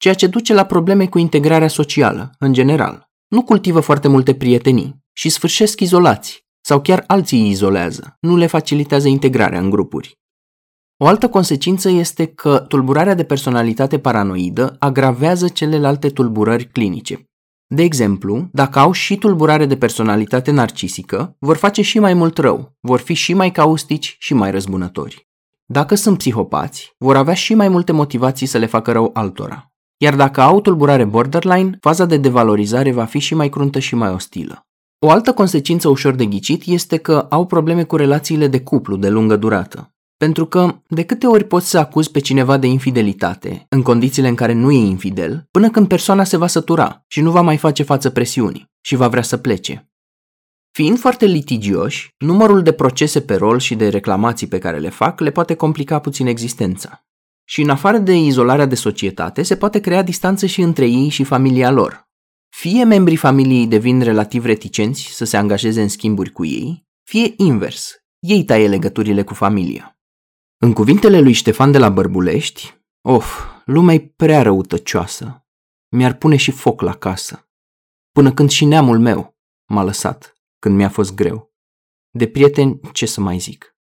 Ceea 0.00 0.14
ce 0.14 0.26
duce 0.26 0.54
la 0.54 0.64
probleme 0.64 1.06
cu 1.06 1.18
integrarea 1.18 1.68
socială, 1.68 2.30
în 2.38 2.52
general. 2.52 3.10
Nu 3.28 3.42
cultivă 3.42 3.80
foarte 3.80 4.08
multe 4.08 4.34
prietenii 4.34 5.04
și 5.12 5.28
sfârșesc 5.28 5.80
izolați 5.80 6.46
sau 6.60 6.80
chiar 6.80 7.04
alții 7.06 7.40
îi 7.40 7.48
izolează, 7.48 8.16
nu 8.20 8.36
le 8.36 8.46
facilitează 8.46 9.08
integrarea 9.08 9.58
în 9.58 9.70
grupuri. 9.70 10.18
O 10.96 11.06
altă 11.06 11.28
consecință 11.28 11.88
este 11.88 12.26
că 12.26 12.58
tulburarea 12.58 13.14
de 13.14 13.24
personalitate 13.24 13.98
paranoidă 13.98 14.76
agravează 14.78 15.48
celelalte 15.48 16.08
tulburări 16.08 16.68
clinice. 16.68 17.24
De 17.66 17.82
exemplu, 17.82 18.48
dacă 18.52 18.78
au 18.78 18.92
și 18.92 19.16
tulburare 19.16 19.66
de 19.66 19.76
personalitate 19.76 20.50
narcisică, 20.50 21.36
vor 21.38 21.56
face 21.56 21.82
și 21.82 21.98
mai 21.98 22.14
mult 22.14 22.38
rău, 22.38 22.76
vor 22.80 23.00
fi 23.00 23.14
și 23.14 23.34
mai 23.34 23.50
caustici 23.52 24.16
și 24.18 24.34
mai 24.34 24.50
răzbunători. 24.50 25.28
Dacă 25.64 25.94
sunt 25.94 26.18
psihopați, 26.18 26.94
vor 26.98 27.16
avea 27.16 27.34
și 27.34 27.54
mai 27.54 27.68
multe 27.68 27.92
motivații 27.92 28.46
să 28.46 28.58
le 28.58 28.66
facă 28.66 28.92
rău 28.92 29.10
altora. 29.12 29.69
Iar 30.02 30.16
dacă 30.16 30.40
au 30.40 30.60
tulburare 30.60 31.04
borderline, 31.04 31.78
faza 31.80 32.04
de 32.04 32.16
devalorizare 32.16 32.92
va 32.92 33.04
fi 33.04 33.18
și 33.18 33.34
mai 33.34 33.48
cruntă 33.48 33.78
și 33.78 33.94
mai 33.94 34.10
ostilă. 34.10 34.66
O 34.98 35.10
altă 35.10 35.32
consecință 35.32 35.88
ușor 35.88 36.14
de 36.14 36.26
ghicit 36.26 36.62
este 36.66 36.96
că 36.96 37.26
au 37.30 37.46
probleme 37.46 37.84
cu 37.84 37.96
relațiile 37.96 38.46
de 38.46 38.60
cuplu 38.60 38.96
de 38.96 39.08
lungă 39.08 39.36
durată. 39.36 39.94
Pentru 40.16 40.46
că 40.46 40.80
de 40.88 41.02
câte 41.02 41.26
ori 41.26 41.44
poți 41.44 41.70
să 41.70 41.78
acuzi 41.78 42.10
pe 42.10 42.18
cineva 42.18 42.56
de 42.56 42.66
infidelitate, 42.66 43.66
în 43.68 43.82
condițiile 43.82 44.28
în 44.28 44.34
care 44.34 44.52
nu 44.52 44.70
e 44.70 44.78
infidel, 44.78 45.46
până 45.50 45.70
când 45.70 45.88
persoana 45.88 46.24
se 46.24 46.36
va 46.36 46.46
sătura 46.46 47.04
și 47.06 47.20
nu 47.20 47.30
va 47.30 47.40
mai 47.40 47.56
face 47.56 47.82
față 47.82 48.10
presiunii 48.10 48.70
și 48.80 48.96
va 48.96 49.08
vrea 49.08 49.22
să 49.22 49.36
plece. 49.36 49.90
Fiind 50.70 50.98
foarte 50.98 51.26
litigioși, 51.26 52.14
numărul 52.18 52.62
de 52.62 52.72
procese 52.72 53.20
pe 53.20 53.34
rol 53.34 53.58
și 53.58 53.74
de 53.74 53.88
reclamații 53.88 54.46
pe 54.46 54.58
care 54.58 54.78
le 54.78 54.88
fac 54.88 55.20
le 55.20 55.30
poate 55.30 55.54
complica 55.54 55.98
puțin 55.98 56.26
existența. 56.26 57.04
Și 57.50 57.60
în 57.60 57.70
afară 57.70 57.98
de 57.98 58.14
izolarea 58.14 58.66
de 58.66 58.74
societate, 58.74 59.42
se 59.42 59.56
poate 59.56 59.80
crea 59.80 60.02
distanță 60.02 60.46
și 60.46 60.60
între 60.60 60.86
ei 60.86 61.08
și 61.08 61.24
familia 61.24 61.70
lor. 61.70 62.08
Fie 62.48 62.84
membrii 62.84 63.16
familiei 63.16 63.66
devin 63.66 64.00
relativ 64.00 64.44
reticenți 64.44 65.02
să 65.02 65.24
se 65.24 65.36
angajeze 65.36 65.82
în 65.82 65.88
schimburi 65.88 66.30
cu 66.30 66.44
ei, 66.44 66.86
fie 67.02 67.34
invers, 67.36 67.94
ei 68.18 68.44
taie 68.44 68.68
legăturile 68.68 69.22
cu 69.22 69.34
familia. 69.34 69.98
În 70.56 70.72
cuvintele 70.72 71.20
lui 71.20 71.32
Ștefan 71.32 71.72
de 71.72 71.78
la 71.78 71.88
Bărbulești, 71.88 72.80
of, 73.00 73.44
lumea 73.64 73.94
e 73.94 74.12
prea 74.16 74.42
răutăcioasă. 74.42 75.46
Mi-ar 75.88 76.14
pune 76.14 76.36
și 76.36 76.50
foc 76.50 76.80
la 76.80 76.96
casă. 76.96 77.50
Până 78.12 78.32
când 78.32 78.50
și 78.50 78.64
neamul 78.64 78.98
meu 78.98 79.38
m-a 79.66 79.82
lăsat, 79.82 80.34
când 80.58 80.76
mi-a 80.76 80.88
fost 80.88 81.14
greu. 81.14 81.54
De 82.10 82.28
prieteni, 82.28 82.80
ce 82.92 83.06
să 83.06 83.20
mai 83.20 83.38
zic? 83.38 83.76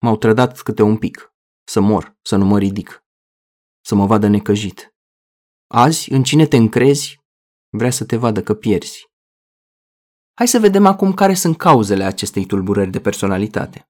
M-au 0.00 0.16
trădat 0.16 0.60
câte 0.60 0.82
un 0.82 0.96
pic. 0.96 1.34
Să 1.66 1.80
mor, 1.80 2.18
să 2.22 2.36
nu 2.36 2.44
mă 2.44 2.58
ridic. 2.58 3.03
Să 3.86 3.94
mă 3.94 4.06
vadă 4.06 4.26
necăjit. 4.26 4.94
Azi, 5.66 6.12
în 6.12 6.22
cine 6.22 6.46
te 6.46 6.56
încrezi, 6.56 7.20
vrea 7.68 7.90
să 7.90 8.04
te 8.04 8.16
vadă 8.16 8.42
că 8.42 8.54
pierzi. 8.54 9.10
Hai 10.34 10.48
să 10.48 10.58
vedem 10.58 10.86
acum 10.86 11.12
care 11.12 11.34
sunt 11.34 11.56
cauzele 11.56 12.04
acestei 12.04 12.44
tulburări 12.44 12.90
de 12.90 13.00
personalitate. 13.00 13.88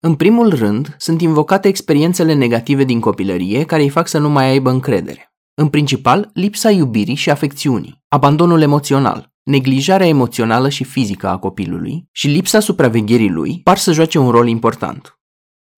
În 0.00 0.16
primul 0.16 0.54
rând, 0.54 0.94
sunt 0.98 1.20
invocate 1.20 1.68
experiențele 1.68 2.32
negative 2.32 2.84
din 2.84 3.00
copilărie 3.00 3.64
care 3.64 3.82
îi 3.82 3.88
fac 3.88 4.08
să 4.08 4.18
nu 4.18 4.28
mai 4.28 4.44
aibă 4.44 4.70
încredere. 4.70 5.34
În 5.54 5.68
principal, 5.68 6.30
lipsa 6.34 6.70
iubirii 6.70 7.14
și 7.14 7.30
afecțiunii, 7.30 8.04
abandonul 8.08 8.60
emoțional, 8.60 9.32
neglijarea 9.42 10.06
emoțională 10.06 10.68
și 10.68 10.84
fizică 10.84 11.28
a 11.28 11.38
copilului 11.38 12.08
și 12.10 12.28
lipsa 12.28 12.60
supravegherii 12.60 13.30
lui 13.30 13.60
par 13.62 13.78
să 13.78 13.92
joace 13.92 14.18
un 14.18 14.30
rol 14.30 14.48
important. 14.48 15.21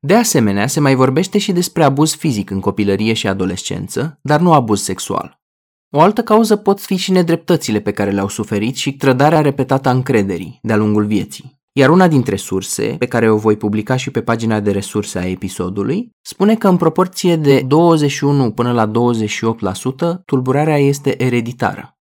De 0.06 0.14
asemenea, 0.14 0.66
se 0.66 0.80
mai 0.80 0.94
vorbește 0.94 1.38
și 1.38 1.52
despre 1.52 1.84
abuz 1.84 2.14
fizic 2.14 2.50
în 2.50 2.60
copilărie 2.60 3.12
și 3.12 3.26
adolescență, 3.26 4.18
dar 4.22 4.40
nu 4.40 4.52
abuz 4.52 4.82
sexual. 4.82 5.40
O 5.96 6.00
altă 6.00 6.22
cauză 6.22 6.56
pot 6.56 6.80
fi 6.80 6.96
și 6.96 7.10
nedreptățile 7.10 7.80
pe 7.80 7.92
care 7.92 8.10
le-au 8.10 8.28
suferit 8.28 8.76
și 8.76 8.96
trădarea 8.96 9.40
repetată 9.40 9.88
a 9.88 9.92
încrederii 9.92 10.58
de-a 10.62 10.76
lungul 10.76 11.04
vieții. 11.06 11.60
Iar 11.72 11.90
una 11.90 12.08
dintre 12.08 12.36
surse, 12.36 12.96
pe 12.98 13.06
care 13.06 13.30
o 13.30 13.36
voi 13.36 13.56
publica 13.56 13.96
și 13.96 14.10
pe 14.10 14.22
pagina 14.22 14.60
de 14.60 14.70
resurse 14.70 15.18
a 15.18 15.28
episodului, 15.28 16.10
spune 16.20 16.56
că 16.56 16.68
în 16.68 16.76
proporție 16.76 17.36
de 17.36 17.60
21 17.60 18.52
până 18.52 18.72
la 18.72 18.90
28% 18.90 20.24
tulburarea 20.24 20.78
este 20.78 21.22
ereditară. 21.22 21.98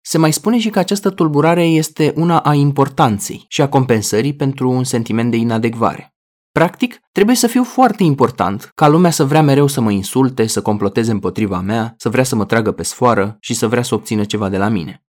Se 0.00 0.18
mai 0.18 0.32
spune 0.32 0.58
și 0.58 0.70
că 0.70 0.78
această 0.78 1.10
tulburare 1.10 1.64
este 1.64 2.12
una 2.16 2.38
a 2.38 2.54
importanței 2.54 3.44
și 3.48 3.62
a 3.62 3.68
compensării 3.68 4.34
pentru 4.34 4.70
un 4.70 4.84
sentiment 4.84 5.30
de 5.30 5.36
inadecvare. 5.36 6.14
Practic, 6.52 7.00
trebuie 7.12 7.36
să 7.36 7.46
fiu 7.46 7.64
foarte 7.64 8.02
important 8.02 8.70
ca 8.74 8.88
lumea 8.88 9.10
să 9.10 9.24
vrea 9.24 9.42
mereu 9.42 9.66
să 9.66 9.80
mă 9.80 9.90
insulte, 9.90 10.46
să 10.46 10.62
comploteze 10.62 11.10
împotriva 11.10 11.60
mea, 11.60 11.94
să 11.96 12.08
vrea 12.08 12.24
să 12.24 12.36
mă 12.36 12.44
tragă 12.44 12.72
pe 12.72 12.82
sfoară 12.82 13.36
și 13.40 13.54
să 13.54 13.68
vrea 13.68 13.82
să 13.82 13.94
obțină 13.94 14.24
ceva 14.24 14.48
de 14.48 14.58
la 14.58 14.68
mine. 14.68 15.04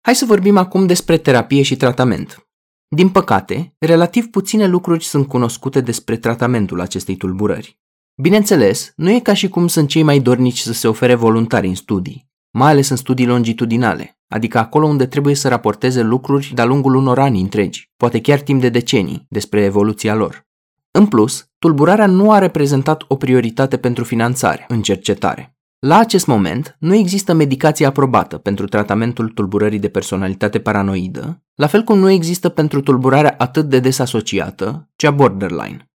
Hai 0.00 0.14
să 0.14 0.24
vorbim 0.24 0.56
acum 0.56 0.86
despre 0.86 1.18
terapie 1.18 1.62
și 1.62 1.76
tratament. 1.76 2.48
Din 2.88 3.08
păcate, 3.08 3.74
relativ 3.78 4.26
puține 4.26 4.66
lucruri 4.66 5.04
sunt 5.04 5.28
cunoscute 5.28 5.80
despre 5.80 6.16
tratamentul 6.16 6.80
acestei 6.80 7.16
tulburări. 7.16 7.78
Bineînțeles, 8.22 8.92
nu 8.96 9.10
e 9.10 9.20
ca 9.20 9.34
și 9.34 9.48
cum 9.48 9.66
sunt 9.66 9.88
cei 9.88 10.02
mai 10.02 10.20
dornici 10.20 10.58
să 10.58 10.72
se 10.72 10.88
ofere 10.88 11.14
voluntari 11.14 11.66
în 11.66 11.74
studii, 11.74 12.28
mai 12.50 12.70
ales 12.70 12.88
în 12.88 12.96
studii 12.96 13.26
longitudinale, 13.26 14.18
adică 14.28 14.58
acolo 14.58 14.86
unde 14.86 15.06
trebuie 15.06 15.34
să 15.34 15.48
raporteze 15.48 16.02
lucruri 16.02 16.52
de-a 16.54 16.64
lungul 16.64 16.94
unor 16.94 17.18
ani 17.18 17.40
întregi, 17.40 17.90
poate 17.96 18.20
chiar 18.20 18.40
timp 18.40 18.60
de 18.60 18.68
decenii, 18.68 19.26
despre 19.28 19.62
evoluția 19.62 20.14
lor. 20.14 20.48
În 20.90 21.06
plus, 21.06 21.48
tulburarea 21.58 22.06
nu 22.06 22.30
a 22.30 22.38
reprezentat 22.38 23.04
o 23.08 23.16
prioritate 23.16 23.76
pentru 23.76 24.04
finanțare 24.04 24.64
în 24.68 24.82
cercetare. 24.82 25.54
La 25.78 25.98
acest 25.98 26.26
moment, 26.26 26.76
nu 26.78 26.94
există 26.94 27.32
medicație 27.32 27.86
aprobată 27.86 28.38
pentru 28.38 28.66
tratamentul 28.66 29.28
tulburării 29.28 29.78
de 29.78 29.88
personalitate 29.88 30.58
paranoidă, 30.60 31.42
la 31.54 31.66
fel 31.66 31.82
cum 31.82 31.98
nu 31.98 32.10
există 32.10 32.48
pentru 32.48 32.80
tulburarea 32.80 33.34
atât 33.38 33.68
de 33.68 33.78
des 33.78 33.98
asociată, 33.98 34.90
cea 34.96 35.10
borderline. 35.10 35.90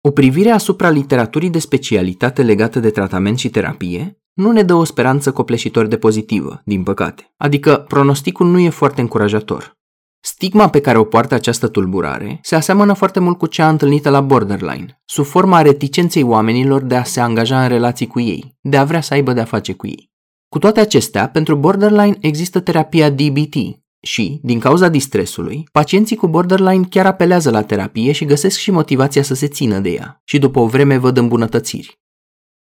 O 0.00 0.10
privire 0.10 0.50
asupra 0.50 0.90
literaturii 0.90 1.50
de 1.50 1.58
specialitate 1.58 2.42
legată 2.42 2.80
de 2.80 2.90
tratament 2.90 3.38
și 3.38 3.50
terapie 3.50 4.20
nu 4.32 4.52
ne 4.52 4.62
dă 4.62 4.74
o 4.74 4.84
speranță 4.84 5.32
copleșitor 5.32 5.86
de 5.86 5.96
pozitivă, 5.96 6.62
din 6.64 6.82
păcate. 6.82 7.32
Adică, 7.36 7.84
pronosticul 7.88 8.46
nu 8.46 8.58
e 8.58 8.68
foarte 8.68 9.00
încurajator. 9.00 9.75
Stigma 10.20 10.68
pe 10.68 10.80
care 10.80 10.98
o 10.98 11.04
poartă 11.04 11.34
această 11.34 11.68
tulburare 11.68 12.38
se 12.42 12.54
aseamănă 12.54 12.92
foarte 12.92 13.20
mult 13.20 13.38
cu 13.38 13.46
cea 13.46 13.68
întâlnită 13.68 14.10
la 14.10 14.20
borderline, 14.20 15.02
sub 15.04 15.24
forma 15.24 15.62
reticenței 15.62 16.22
oamenilor 16.22 16.82
de 16.82 16.96
a 16.96 17.04
se 17.04 17.20
angaja 17.20 17.62
în 17.62 17.68
relații 17.68 18.06
cu 18.06 18.20
ei, 18.20 18.56
de 18.60 18.76
a 18.76 18.84
vrea 18.84 19.00
să 19.00 19.14
aibă 19.14 19.32
de-a 19.32 19.44
face 19.44 19.72
cu 19.72 19.86
ei. 19.86 20.10
Cu 20.48 20.58
toate 20.58 20.80
acestea, 20.80 21.28
pentru 21.28 21.56
borderline 21.56 22.16
există 22.20 22.60
terapia 22.60 23.10
DBT 23.10 23.54
și, 24.00 24.40
din 24.42 24.58
cauza 24.58 24.88
distresului, 24.88 25.68
pacienții 25.72 26.16
cu 26.16 26.28
borderline 26.28 26.86
chiar 26.90 27.06
apelează 27.06 27.50
la 27.50 27.62
terapie 27.62 28.12
și 28.12 28.24
găsesc 28.24 28.58
și 28.58 28.70
motivația 28.70 29.22
să 29.22 29.34
se 29.34 29.48
țină 29.48 29.78
de 29.78 29.90
ea 29.90 30.20
și 30.24 30.38
după 30.38 30.58
o 30.58 30.66
vreme 30.66 30.96
văd 30.96 31.16
îmbunătățiri. 31.16 32.00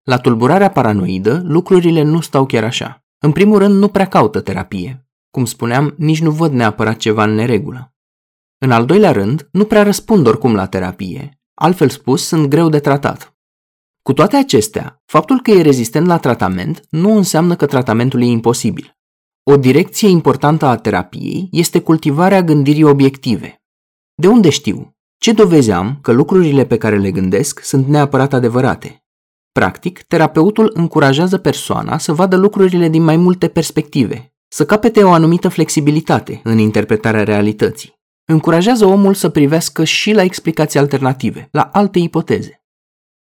La 0.02 0.18
tulburarea 0.18 0.70
paranoidă, 0.70 1.42
lucrurile 1.44 2.02
nu 2.02 2.20
stau 2.20 2.46
chiar 2.46 2.64
așa. 2.64 3.04
În 3.18 3.32
primul 3.32 3.58
rând, 3.58 3.74
nu 3.74 3.88
prea 3.88 4.06
caută 4.06 4.40
terapie. 4.40 5.03
Cum 5.34 5.44
spuneam, 5.44 5.94
nici 5.96 6.20
nu 6.20 6.30
văd 6.30 6.52
neapărat 6.52 6.96
ceva 6.96 7.24
în 7.24 7.34
neregulă. 7.34 7.94
În 8.58 8.70
al 8.70 8.86
doilea 8.86 9.12
rând, 9.12 9.48
nu 9.52 9.64
prea 9.64 9.82
răspund 9.82 10.26
oricum 10.26 10.54
la 10.54 10.66
terapie. 10.66 11.40
Altfel 11.54 11.88
spus, 11.88 12.26
sunt 12.26 12.48
greu 12.48 12.68
de 12.68 12.78
tratat. 12.78 13.36
Cu 14.02 14.12
toate 14.12 14.36
acestea, 14.36 15.02
faptul 15.04 15.40
că 15.40 15.50
e 15.50 15.62
rezistent 15.62 16.06
la 16.06 16.18
tratament 16.18 16.86
nu 16.90 17.16
înseamnă 17.16 17.56
că 17.56 17.66
tratamentul 17.66 18.22
e 18.22 18.24
imposibil. 18.24 18.96
O 19.42 19.56
direcție 19.56 20.08
importantă 20.08 20.66
a 20.66 20.76
terapiei 20.76 21.48
este 21.50 21.80
cultivarea 21.80 22.42
gândirii 22.42 22.84
obiective. 22.84 23.62
De 24.14 24.28
unde 24.28 24.50
știu? 24.50 24.96
Ce 25.18 25.32
dovezi 25.32 25.70
am 25.70 25.98
că 26.02 26.12
lucrurile 26.12 26.66
pe 26.66 26.78
care 26.78 26.98
le 26.98 27.10
gândesc 27.10 27.60
sunt 27.60 27.86
neapărat 27.86 28.32
adevărate? 28.32 29.04
Practic, 29.52 30.02
terapeutul 30.02 30.70
încurajează 30.74 31.38
persoana 31.38 31.98
să 31.98 32.12
vadă 32.12 32.36
lucrurile 32.36 32.88
din 32.88 33.02
mai 33.02 33.16
multe 33.16 33.48
perspective, 33.48 34.33
să 34.48 34.64
capete 34.64 35.02
o 35.02 35.12
anumită 35.12 35.48
flexibilitate 35.48 36.40
în 36.44 36.58
interpretarea 36.58 37.24
realității. 37.24 37.94
Încurajează 38.26 38.86
omul 38.86 39.14
să 39.14 39.28
privească 39.28 39.84
și 39.84 40.12
la 40.12 40.22
explicații 40.22 40.78
alternative, 40.78 41.48
la 41.50 41.62
alte 41.62 41.98
ipoteze. 41.98 42.64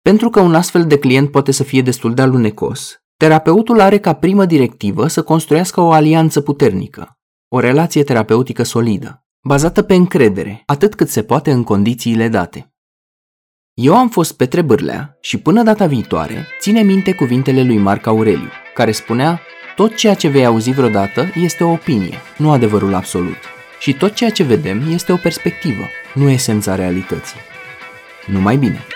Pentru 0.02 0.30
că 0.30 0.40
un 0.40 0.54
astfel 0.54 0.86
de 0.86 0.98
client 0.98 1.30
poate 1.30 1.52
să 1.52 1.62
fie 1.62 1.82
destul 1.82 2.14
de 2.14 2.22
alunecos, 2.22 3.00
terapeutul 3.16 3.80
are 3.80 3.98
ca 3.98 4.12
primă 4.12 4.44
directivă 4.44 5.06
să 5.06 5.22
construiască 5.22 5.80
o 5.80 5.92
alianță 5.92 6.40
puternică, 6.40 7.18
o 7.48 7.60
relație 7.60 8.04
terapeutică 8.04 8.62
solidă, 8.62 9.26
bazată 9.42 9.82
pe 9.82 9.94
încredere, 9.94 10.62
atât 10.66 10.94
cât 10.94 11.08
se 11.08 11.22
poate 11.22 11.50
în 11.50 11.64
condițiile 11.64 12.28
date. 12.28 12.70
Eu 13.74 13.96
am 13.96 14.08
fost 14.08 14.36
Petre 14.36 14.62
Bârlea 14.62 15.16
și 15.20 15.38
până 15.38 15.62
data 15.62 15.86
viitoare 15.86 16.46
ține 16.60 16.82
minte 16.82 17.14
cuvintele 17.14 17.62
lui 17.62 17.78
Marc 17.78 18.06
Aureliu, 18.06 18.48
care 18.74 18.92
spunea 18.92 19.40
tot 19.76 19.96
ceea 19.96 20.14
ce 20.14 20.28
vei 20.28 20.46
auzi 20.46 20.70
vreodată 20.70 21.32
este 21.34 21.64
o 21.64 21.70
opinie, 21.70 22.18
nu 22.36 22.50
adevărul 22.52 22.94
absolut. 22.94 23.38
Și 23.78 23.92
tot 23.92 24.14
ceea 24.14 24.30
ce 24.30 24.42
vedem 24.42 24.92
este 24.92 25.12
o 25.12 25.16
perspectivă, 25.16 25.88
nu 26.14 26.28
esența 26.28 26.74
realității. 26.74 27.40
Numai 28.26 28.56
bine! 28.56 28.86